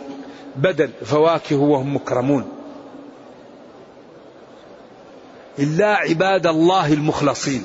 بدل 0.57 0.91
فواكه 1.05 1.57
وهم 1.57 1.97
مكرمون. 1.97 2.45
إلا 5.59 5.95
عباد 5.95 6.47
الله 6.47 6.93
المخلصين. 6.93 7.65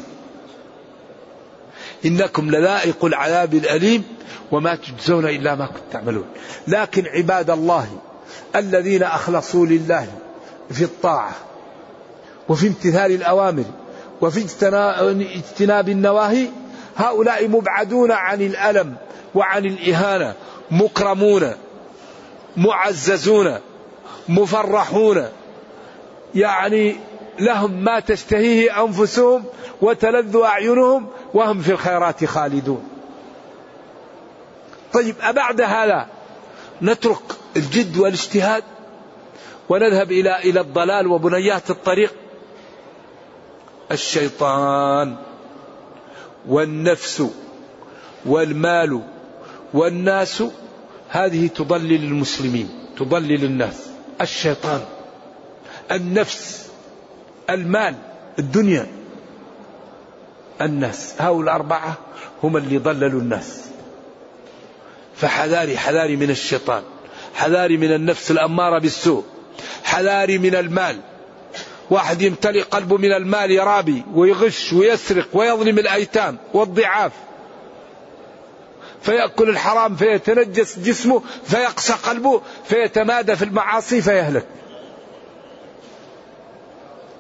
إنكم 2.06 2.52
لذائق 2.52 3.06
العذاب 3.06 3.54
الأليم 3.54 4.04
وما 4.52 4.76
تجزون 4.76 5.26
إلا 5.26 5.56
ما 5.56 5.66
كنتم 5.66 5.82
تعملون. 5.92 6.26
لكن 6.68 7.06
عباد 7.06 7.50
الله 7.50 7.88
الذين 8.56 9.04
أخلصوا 9.04 9.66
لله 9.66 10.08
في 10.72 10.84
الطاعة 10.84 11.32
وفي 12.50 12.68
امتثال 12.68 13.12
الأوامر 13.12 13.64
وفي 14.22 14.46
اجتناب 15.36 15.90
النواهي 15.90 16.48
هؤلاء 16.96 17.48
مبعدون 17.48 18.12
عن 18.12 18.42
الألم 18.42 18.96
وعن 19.36 19.66
الإهانة 19.66 20.34
مكرمون 20.72 21.54
معززون 22.58 23.58
مفرحون. 24.30 25.26
يعني 26.36 26.96
لهم 27.40 27.72
ما 27.84 28.00
تشتهيه 28.00 28.84
أنفسهم 28.84 29.44
وتلذ 29.82 30.38
أعينهم 30.38 31.08
وهم 31.34 31.62
في 31.62 31.72
الخيرات 31.72 32.26
خالدون. 32.26 32.90
طيب 34.94 35.16
أبعد 35.22 35.62
هذا 35.62 36.08
نترك 36.82 37.24
الجد 37.56 37.98
والاجتهاد 37.98 38.64
ونذهب 39.70 40.12
إلى 40.12 40.40
إلى 40.40 40.60
الضلال 40.60 41.08
وبنيات 41.08 41.70
الطريق. 41.70 42.14
الشيطان. 43.92 45.16
والنفس 46.48 47.24
والمال 48.26 49.02
والناس 49.74 50.44
هذه 51.10 51.48
تضلل 51.48 52.04
المسلمين 52.04 52.70
تضلل 52.98 53.44
الناس. 53.44 53.90
الشيطان 54.22 54.82
النفس 55.92 56.70
المال 57.50 57.96
الدنيا 58.40 58.88
الناس. 60.62 61.14
هؤلاء 61.20 61.44
الأربعة 61.44 61.98
هم 62.44 62.58
اللي 62.58 62.78
ضللوا 62.78 63.22
الناس. 63.22 63.62
فحذاري 65.16 65.78
حذاري 65.78 66.16
من 66.16 66.30
الشيطان 66.30 66.84
حذاري 67.36 67.78
من 67.78 67.94
النفس 67.94 68.32
الأمارة 68.32 68.80
بالسوء 68.80 69.24
حذاري 69.84 70.38
من 70.38 70.56
المال. 70.56 71.00
واحد 71.90 72.22
يمتلئ 72.22 72.62
قلبه 72.62 72.98
من 72.98 73.12
المال 73.14 73.52
يرابي 73.52 74.04
ويغش 74.14 74.74
ويسرق 74.74 75.28
ويظلم 75.34 75.80
الأيتام 75.80 76.38
والضعاف. 76.54 77.12
فيأكل 79.02 79.50
الحرام 79.50 79.96
فيتنجس 79.96 80.80
جسمه 80.80 81.22
فيقسى 81.44 81.94
قلبه 81.94 82.42
فيتمادى 82.66 83.36
في 83.36 83.46
المعاصي 83.46 84.02
فيهلك. 84.02 84.46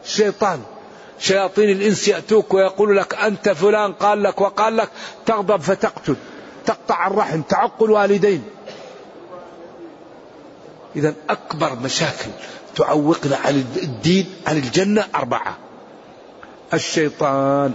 الشيطان 0.05 0.61
شياطين 1.19 1.69
الإنس 1.69 2.07
يأتوك 2.07 2.53
ويقول 2.53 2.97
لك 2.97 3.15
أنت 3.15 3.49
فلان 3.49 3.93
قال 3.93 4.23
لك 4.23 4.41
وقال 4.41 4.77
لك 4.77 4.89
تغضب 5.25 5.61
فتقتل. 5.61 6.15
تقطع 6.65 7.07
الرحم 7.07 7.41
تعق 7.41 7.83
الوالدين. 7.83 8.43
إذا 10.95 11.13
أكبر 11.29 11.75
مشاكل 11.83 12.31
تعوقنا 12.75 13.35
عن 13.35 13.65
الدين 13.83 14.25
عن 14.47 14.57
الجنة 14.57 15.05
أربعة. 15.15 15.57
الشيطان. 16.73 17.73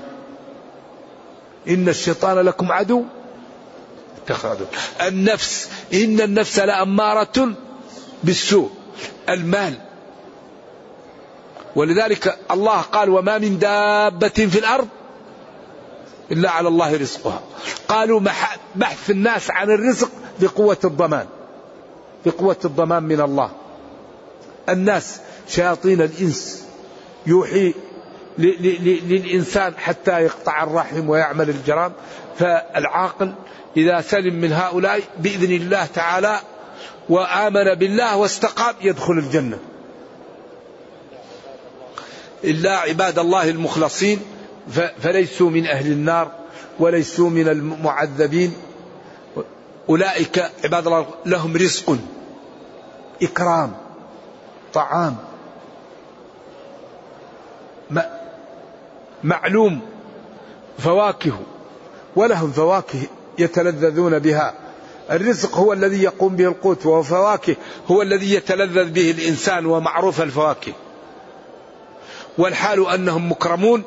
إن 1.68 1.88
الشيطان 1.88 2.38
لكم 2.38 2.72
عدو. 2.72 3.04
اتخذوا. 4.24 4.66
النفس. 5.00 5.68
إن 5.94 6.20
النفس 6.20 6.58
لأمارة 6.58 7.52
بالسوء. 8.24 8.70
المال. 9.28 9.74
ولذلك 11.76 12.38
الله 12.50 12.80
قال 12.80 13.10
وما 13.10 13.38
من 13.38 13.58
دابة 13.58 14.28
في 14.28 14.58
الأرض 14.58 14.88
إلا 16.32 16.50
على 16.50 16.68
الله 16.68 16.96
رزقها. 16.96 17.40
قالوا 17.88 18.20
بحث 18.76 19.10
الناس 19.10 19.50
عن 19.50 19.70
الرزق 19.70 20.10
بقوة 20.40 20.78
الضمان. 20.84 21.26
بقوة 22.26 22.56
الضمان 22.64 23.02
من 23.02 23.20
الله. 23.20 23.50
الناس 24.70 25.20
شياطين 25.48 26.02
الإنس 26.02 26.64
يوحي 27.26 27.74
للإنسان 28.38 29.74
حتى 29.76 30.20
يقطع 30.20 30.62
الرحم 30.62 31.08
ويعمل 31.08 31.50
الجرام. 31.50 31.92
فالعاقل 32.38 33.34
إذا 33.76 34.00
سلم 34.00 34.34
من 34.34 34.52
هؤلاء 34.52 35.00
بإذن 35.18 35.52
الله 35.52 35.84
تعالى 35.84 36.40
وآمن 37.08 37.74
بالله 37.74 38.16
واستقام 38.16 38.74
يدخل 38.82 39.12
الجنة. 39.12 39.58
إلا 42.44 42.76
عباد 42.76 43.18
الله 43.18 43.50
المخلصين 43.50 44.20
فليسوا 45.02 45.50
من 45.50 45.66
أهل 45.66 45.92
النار 45.92 46.32
وليسوا 46.78 47.30
من 47.30 47.48
المعذبين. 47.48 48.52
أولئك 49.88 50.50
عباد 50.64 50.86
الله 50.86 51.06
لهم 51.26 51.56
رزق 51.56 51.98
إكرام. 53.22 53.89
طعام. 54.74 55.16
معلوم. 59.24 59.80
فواكه. 60.78 61.38
ولهم 62.16 62.50
فواكه 62.52 62.98
يتلذذون 63.38 64.18
بها. 64.18 64.54
الرزق 65.10 65.56
هو 65.56 65.72
الذي 65.72 66.02
يقوم 66.02 66.36
به 66.36 66.44
القوت 66.44 66.86
وفواكه 66.86 67.56
هو 67.90 68.02
الذي 68.02 68.34
يتلذذ 68.34 68.90
به 68.90 69.10
الإنسان 69.10 69.66
ومعروف 69.66 70.22
الفواكه. 70.22 70.72
والحال 72.38 72.88
أنهم 72.88 73.30
مكرمون 73.30 73.82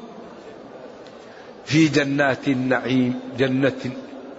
في 1.65 1.87
جنات 1.87 2.47
النعيم 2.47 3.19
جنة 3.37 3.91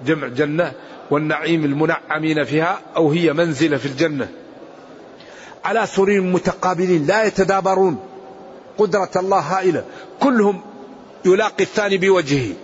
جمع 0.07 0.27
جنة 0.29 0.73
والنعيم 1.11 1.65
المنعمين 1.65 2.45
فيها 2.45 2.81
أو 2.97 3.11
هي 3.11 3.33
منزلة 3.33 3.77
في 3.77 3.87
الجنة. 3.87 4.29
على 5.65 5.87
سرير 5.87 6.21
متقابلين 6.21 7.07
لا 7.07 7.25
يتدابرون. 7.25 7.97
قدرة 8.79 9.11
الله 9.17 9.39
هائلة. 9.39 9.85
كلهم 10.21 10.61
يلاقي 11.25 11.65
الثاني 11.65 11.97
بوجهه. 11.99 12.55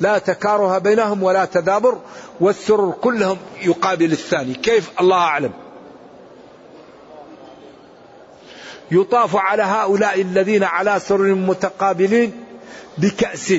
لا 0.00 0.18
تكاره 0.18 0.78
بينهم 0.78 1.22
ولا 1.22 1.44
تدابر 1.44 1.98
والسرور 2.40 2.92
كلهم 2.92 3.38
يقابل 3.62 4.12
الثاني. 4.12 4.54
كيف؟ 4.54 4.90
الله 5.00 5.16
أعلم. 5.16 5.52
يطاف 8.90 9.36
على 9.36 9.62
هؤلاء 9.62 10.20
الذين 10.20 10.64
على 10.64 11.00
سرر 11.00 11.34
متقابلين 11.34 12.44
بكأس. 12.98 13.54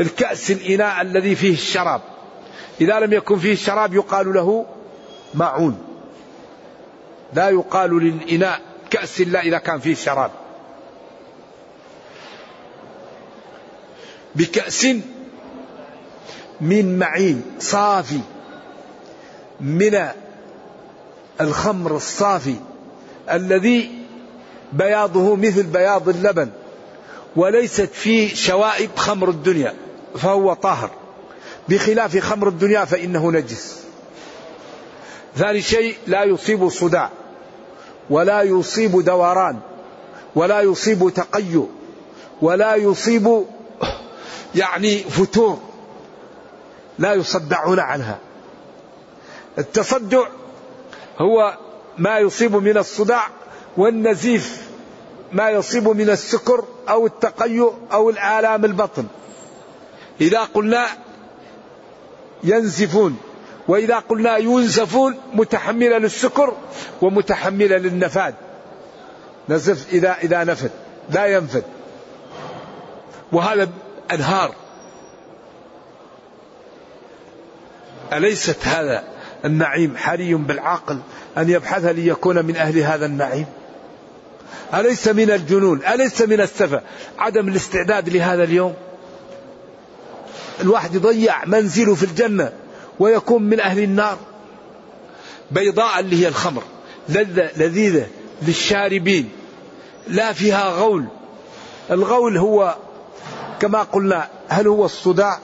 الكأس 0.00 0.50
الإناء 0.50 1.02
الذي 1.02 1.34
فيه 1.34 1.52
الشراب. 1.52 2.00
إذا 2.80 3.00
لم 3.00 3.12
يكن 3.12 3.38
فيه 3.38 3.52
الشراب 3.52 3.94
يقال 3.94 4.34
له 4.34 4.66
معون. 5.34 5.93
لا 7.34 7.48
يقال 7.48 7.90
للإناء 7.98 8.60
كأس 8.90 9.20
إلا 9.20 9.40
إذا 9.40 9.58
كان 9.58 9.78
فيه 9.78 9.94
شراب. 9.94 10.30
بكأس 14.34 14.86
من 16.60 16.98
معين 16.98 17.42
صافي. 17.58 18.20
من 19.60 20.08
الخمر 21.40 21.96
الصافي 21.96 22.56
الذي 23.30 23.90
بياضه 24.72 25.36
مثل 25.36 25.62
بياض 25.62 26.08
اللبن 26.08 26.50
وليست 27.36 27.90
فيه 27.92 28.34
شوائب 28.34 28.90
خمر 28.96 29.28
الدنيا 29.28 29.74
فهو 30.16 30.54
طاهر. 30.54 30.90
بخلاف 31.68 32.18
خمر 32.18 32.48
الدنيا 32.48 32.84
فإنه 32.84 33.30
نجس. 33.30 33.80
ثاني 35.36 35.62
شيء 35.62 35.96
لا 36.06 36.24
يصيب 36.24 36.68
صداع. 36.68 37.10
ولا 38.10 38.42
يصيب 38.42 39.04
دوران 39.04 39.58
ولا 40.34 40.60
يصيب 40.60 41.10
تقيؤ 41.14 41.66
ولا 42.42 42.74
يصيب 42.74 43.44
يعني 44.54 44.98
فتور 44.98 45.58
لا 46.98 47.14
يصدعون 47.14 47.78
عنها. 47.78 48.18
التصدع 49.58 50.26
هو 51.18 51.58
ما 51.98 52.18
يصيب 52.18 52.56
من 52.56 52.78
الصداع 52.78 53.26
والنزيف 53.76 54.68
ما 55.32 55.50
يصيب 55.50 55.88
من 55.88 56.10
السكر 56.10 56.64
أو 56.88 57.06
التقيؤ 57.06 57.72
أو 57.92 58.10
الآلام 58.10 58.64
البطن. 58.64 59.06
إذا 60.20 60.40
قلنا 60.40 60.86
ينزفون 62.44 63.16
وإذا 63.68 63.98
قلنا 63.98 64.36
ينزفون 64.36 65.16
متحمله 65.34 65.98
للسكر 65.98 66.56
ومتحمله 67.02 67.76
للنفاد. 67.76 68.34
نزف 69.48 69.92
إذا 69.92 70.16
إذا 70.22 70.44
نفد 70.44 70.70
لا 71.10 71.26
ينفد. 71.26 71.64
وهذا 73.32 73.68
أنهار. 74.12 74.54
أليست 78.12 78.56
هذا 78.64 79.04
النعيم 79.44 79.96
حري 79.96 80.34
بالعاقل 80.34 80.98
أن 81.38 81.50
يبحث 81.50 81.84
ليكون 81.84 82.44
من 82.44 82.56
أهل 82.56 82.78
هذا 82.78 83.06
النعيم؟ 83.06 83.46
أليس 84.74 85.08
من 85.08 85.30
الجنون؟ 85.30 85.80
أليس 85.86 86.22
من 86.22 86.40
السفة؟ 86.40 86.82
عدم 87.18 87.48
الاستعداد 87.48 88.08
لهذا 88.08 88.44
اليوم. 88.44 88.74
الواحد 90.60 90.94
يضيع 90.94 91.44
منزله 91.44 91.94
في 91.94 92.02
الجنة. 92.02 92.52
ويكون 93.00 93.42
من 93.42 93.60
أهل 93.60 93.82
النار. 93.82 94.18
بيضاء 95.50 96.00
اللي 96.00 96.22
هي 96.22 96.28
الخمر 96.28 96.62
لذة 97.08 97.50
لذيذة 97.56 98.06
للشاربين 98.42 99.30
لا 100.08 100.32
فيها 100.32 100.68
غول. 100.68 101.04
الغول 101.90 102.36
هو 102.38 102.76
كما 103.60 103.82
قلنا 103.82 104.28
هل 104.48 104.66
هو 104.66 104.84
الصداع 104.84 105.38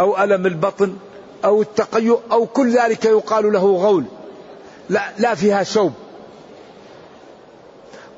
أو 0.00 0.24
ألم 0.24 0.46
البطن 0.46 0.96
أو 1.44 1.62
التقيؤ 1.62 2.20
أو 2.32 2.46
كل 2.46 2.70
ذلك 2.70 3.04
يقال 3.04 3.52
له 3.52 3.60
غول. 3.60 4.04
لا, 4.88 5.12
لا 5.18 5.34
فيها 5.34 5.62
شوب. 5.62 5.92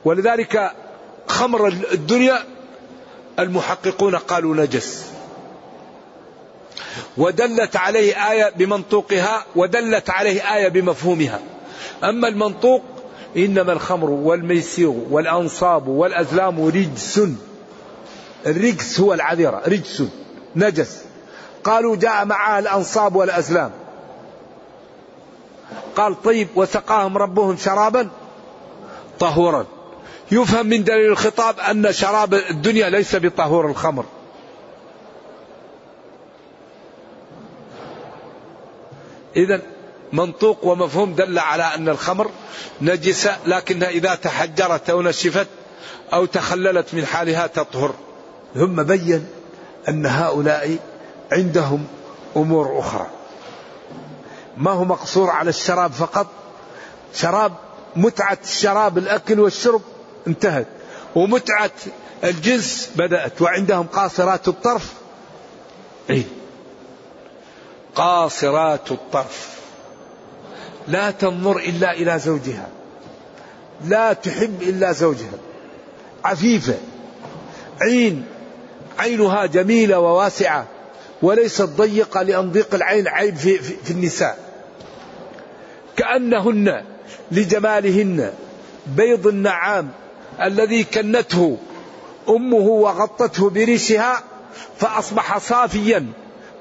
ولذلك 0.04 0.72
خمر 1.26 1.68
الدنيا 1.68 2.44
المحققون 3.38 4.16
قالوا 4.16 4.56
نجس. 4.56 5.13
ودلت 7.16 7.76
عليه 7.76 8.30
آية 8.30 8.52
بمنطوقها 8.56 9.44
ودلت 9.56 10.10
عليه 10.10 10.54
آية 10.56 10.68
بمفهومها. 10.68 11.40
أما 12.04 12.28
المنطوق 12.28 12.82
إنما 13.36 13.72
الخمر 13.72 14.10
والميسير 14.10 14.94
والأنصاب 15.10 15.88
والأزلام 15.88 16.66
رجس. 16.66 17.20
الرجس 18.46 19.00
هو 19.00 19.14
العذرة 19.14 19.62
رجس 19.66 20.02
نجس. 20.56 21.02
قالوا 21.64 21.96
جاء 21.96 22.24
معها 22.24 22.58
الأنصاب 22.58 23.16
والأزلام. 23.16 23.70
قال 25.96 26.22
طيب 26.22 26.48
وسقاهم 26.56 27.18
ربهم 27.18 27.56
شرابا 27.56 28.08
طهورا. 29.18 29.66
يفهم 30.32 30.66
من 30.66 30.84
دليل 30.84 31.10
الخطاب 31.10 31.60
أن 31.60 31.92
شراب 31.92 32.34
الدنيا 32.34 32.90
ليس 32.90 33.16
بطهور 33.16 33.66
الخمر. 33.70 34.04
إذا 39.36 39.60
منطوق 40.12 40.64
ومفهوم 40.64 41.14
دل 41.14 41.38
على 41.38 41.62
أن 41.62 41.88
الخمر 41.88 42.30
نجسة 42.80 43.36
لكنها 43.46 43.88
إذا 43.88 44.14
تحجرت 44.14 44.90
أو 44.90 45.02
نشفت 45.02 45.46
أو 46.12 46.24
تخللت 46.24 46.94
من 46.94 47.06
حالها 47.06 47.46
تطهر. 47.46 47.94
ثم 48.54 48.82
بين 48.82 49.26
أن 49.88 50.06
هؤلاء 50.06 50.76
عندهم 51.32 51.86
أمور 52.36 52.78
أخرى. 52.78 53.06
ما 54.56 54.70
هو 54.70 54.84
مقصور 54.84 55.30
على 55.30 55.50
الشراب 55.50 55.92
فقط؟ 55.92 56.26
شراب 57.14 57.52
متعة 57.96 58.38
الشراب 58.44 58.98
الأكل 58.98 59.40
والشرب 59.40 59.82
انتهت 60.26 60.66
ومتعة 61.14 61.70
الجنس 62.24 62.90
بدأت 62.96 63.42
وعندهم 63.42 63.86
قاصرات 63.86 64.48
الطرف. 64.48 64.92
اي 66.10 66.24
قاصرات 67.94 68.92
الطرف. 68.92 69.54
لا 70.88 71.10
تنظر 71.10 71.56
إلا 71.56 71.92
إلى 71.92 72.18
زوجها. 72.18 72.68
لا 73.84 74.12
تحب 74.12 74.62
إلا 74.62 74.92
زوجها. 74.92 75.38
عفيفة. 76.24 76.74
عين. 77.80 78.24
عينها 78.98 79.46
جميلة 79.46 79.98
وواسعة. 79.98 80.66
وليست 81.22 81.62
ضيقة 81.62 82.22
لأن 82.22 82.52
ضيق 82.52 82.74
العين 82.74 83.08
عيب 83.08 83.36
في, 83.36 83.58
في, 83.58 83.74
في 83.84 83.90
النساء. 83.90 84.38
كأنهن 85.96 86.84
لجمالهن 87.32 88.32
بيض 88.86 89.26
النعام 89.26 89.90
الذي 90.42 90.84
كنته 90.84 91.58
أمه 92.28 92.56
وغطته 92.56 93.50
بريشها 93.50 94.22
فأصبح 94.78 95.38
صافيا. 95.38 96.06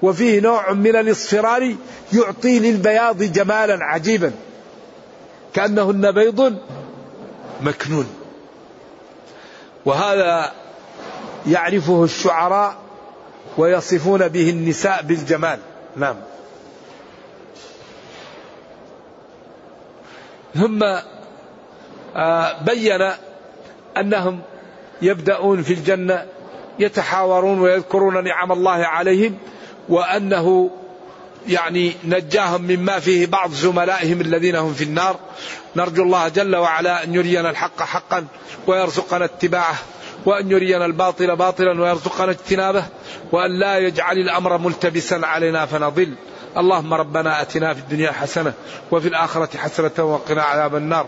وفيه 0.03 0.39
نوع 0.39 0.73
من 0.73 0.95
الاصفرار 0.95 1.75
يعطي 2.13 2.59
للبياض 2.59 3.23
جمالا 3.23 3.77
عجيبا. 3.81 4.31
كأنهن 5.53 6.11
بيض 6.11 6.57
مكنون. 7.61 8.07
وهذا 9.85 10.51
يعرفه 11.47 12.03
الشعراء 12.03 12.75
ويصفون 13.57 14.27
به 14.27 14.49
النساء 14.49 15.01
بالجمال. 15.01 15.59
نعم. 15.95 16.15
ثم 20.55 20.83
آه، 22.15 22.63
بين 22.63 23.11
أنهم 23.97 24.41
يبدأون 25.01 25.63
في 25.63 25.73
الجنة 25.73 26.25
يتحاورون 26.79 27.59
ويذكرون 27.59 28.23
نعم 28.23 28.51
الله 28.51 28.71
عليهم 28.71 29.37
وأنه 29.89 30.69
يعني 31.47 31.93
نجاهم 32.05 32.61
مما 32.61 32.99
فيه 32.99 33.27
بعض 33.27 33.51
زملائهم 33.51 34.21
الذين 34.21 34.55
هم 34.55 34.73
في 34.73 34.83
النار. 34.83 35.19
نرجو 35.75 36.03
الله 36.03 36.27
جل 36.27 36.55
وعلا 36.55 37.03
أن 37.03 37.13
يرينا 37.13 37.49
الحق 37.49 37.83
حقا 37.83 38.25
ويرزقنا 38.67 39.25
اتباعه 39.25 39.75
وأن 40.25 40.51
يرينا 40.51 40.85
الباطل 40.85 41.35
باطلا 41.35 41.81
ويرزقنا 41.81 42.31
اجتنابه 42.31 42.83
وأن 43.31 43.59
لا 43.59 43.77
يجعل 43.77 44.17
الأمر 44.17 44.57
ملتبسا 44.57 45.21
علينا 45.23 45.65
فنضل. 45.65 46.13
اللهم 46.57 46.93
ربنا 46.93 47.41
أتنا 47.41 47.73
في 47.73 47.79
الدنيا 47.79 48.11
حسنة 48.11 48.53
وفي 48.91 49.07
الآخرة 49.07 49.57
حسنة 49.57 50.03
وقنا 50.03 50.43
عذاب 50.43 50.75
النار. 50.75 51.07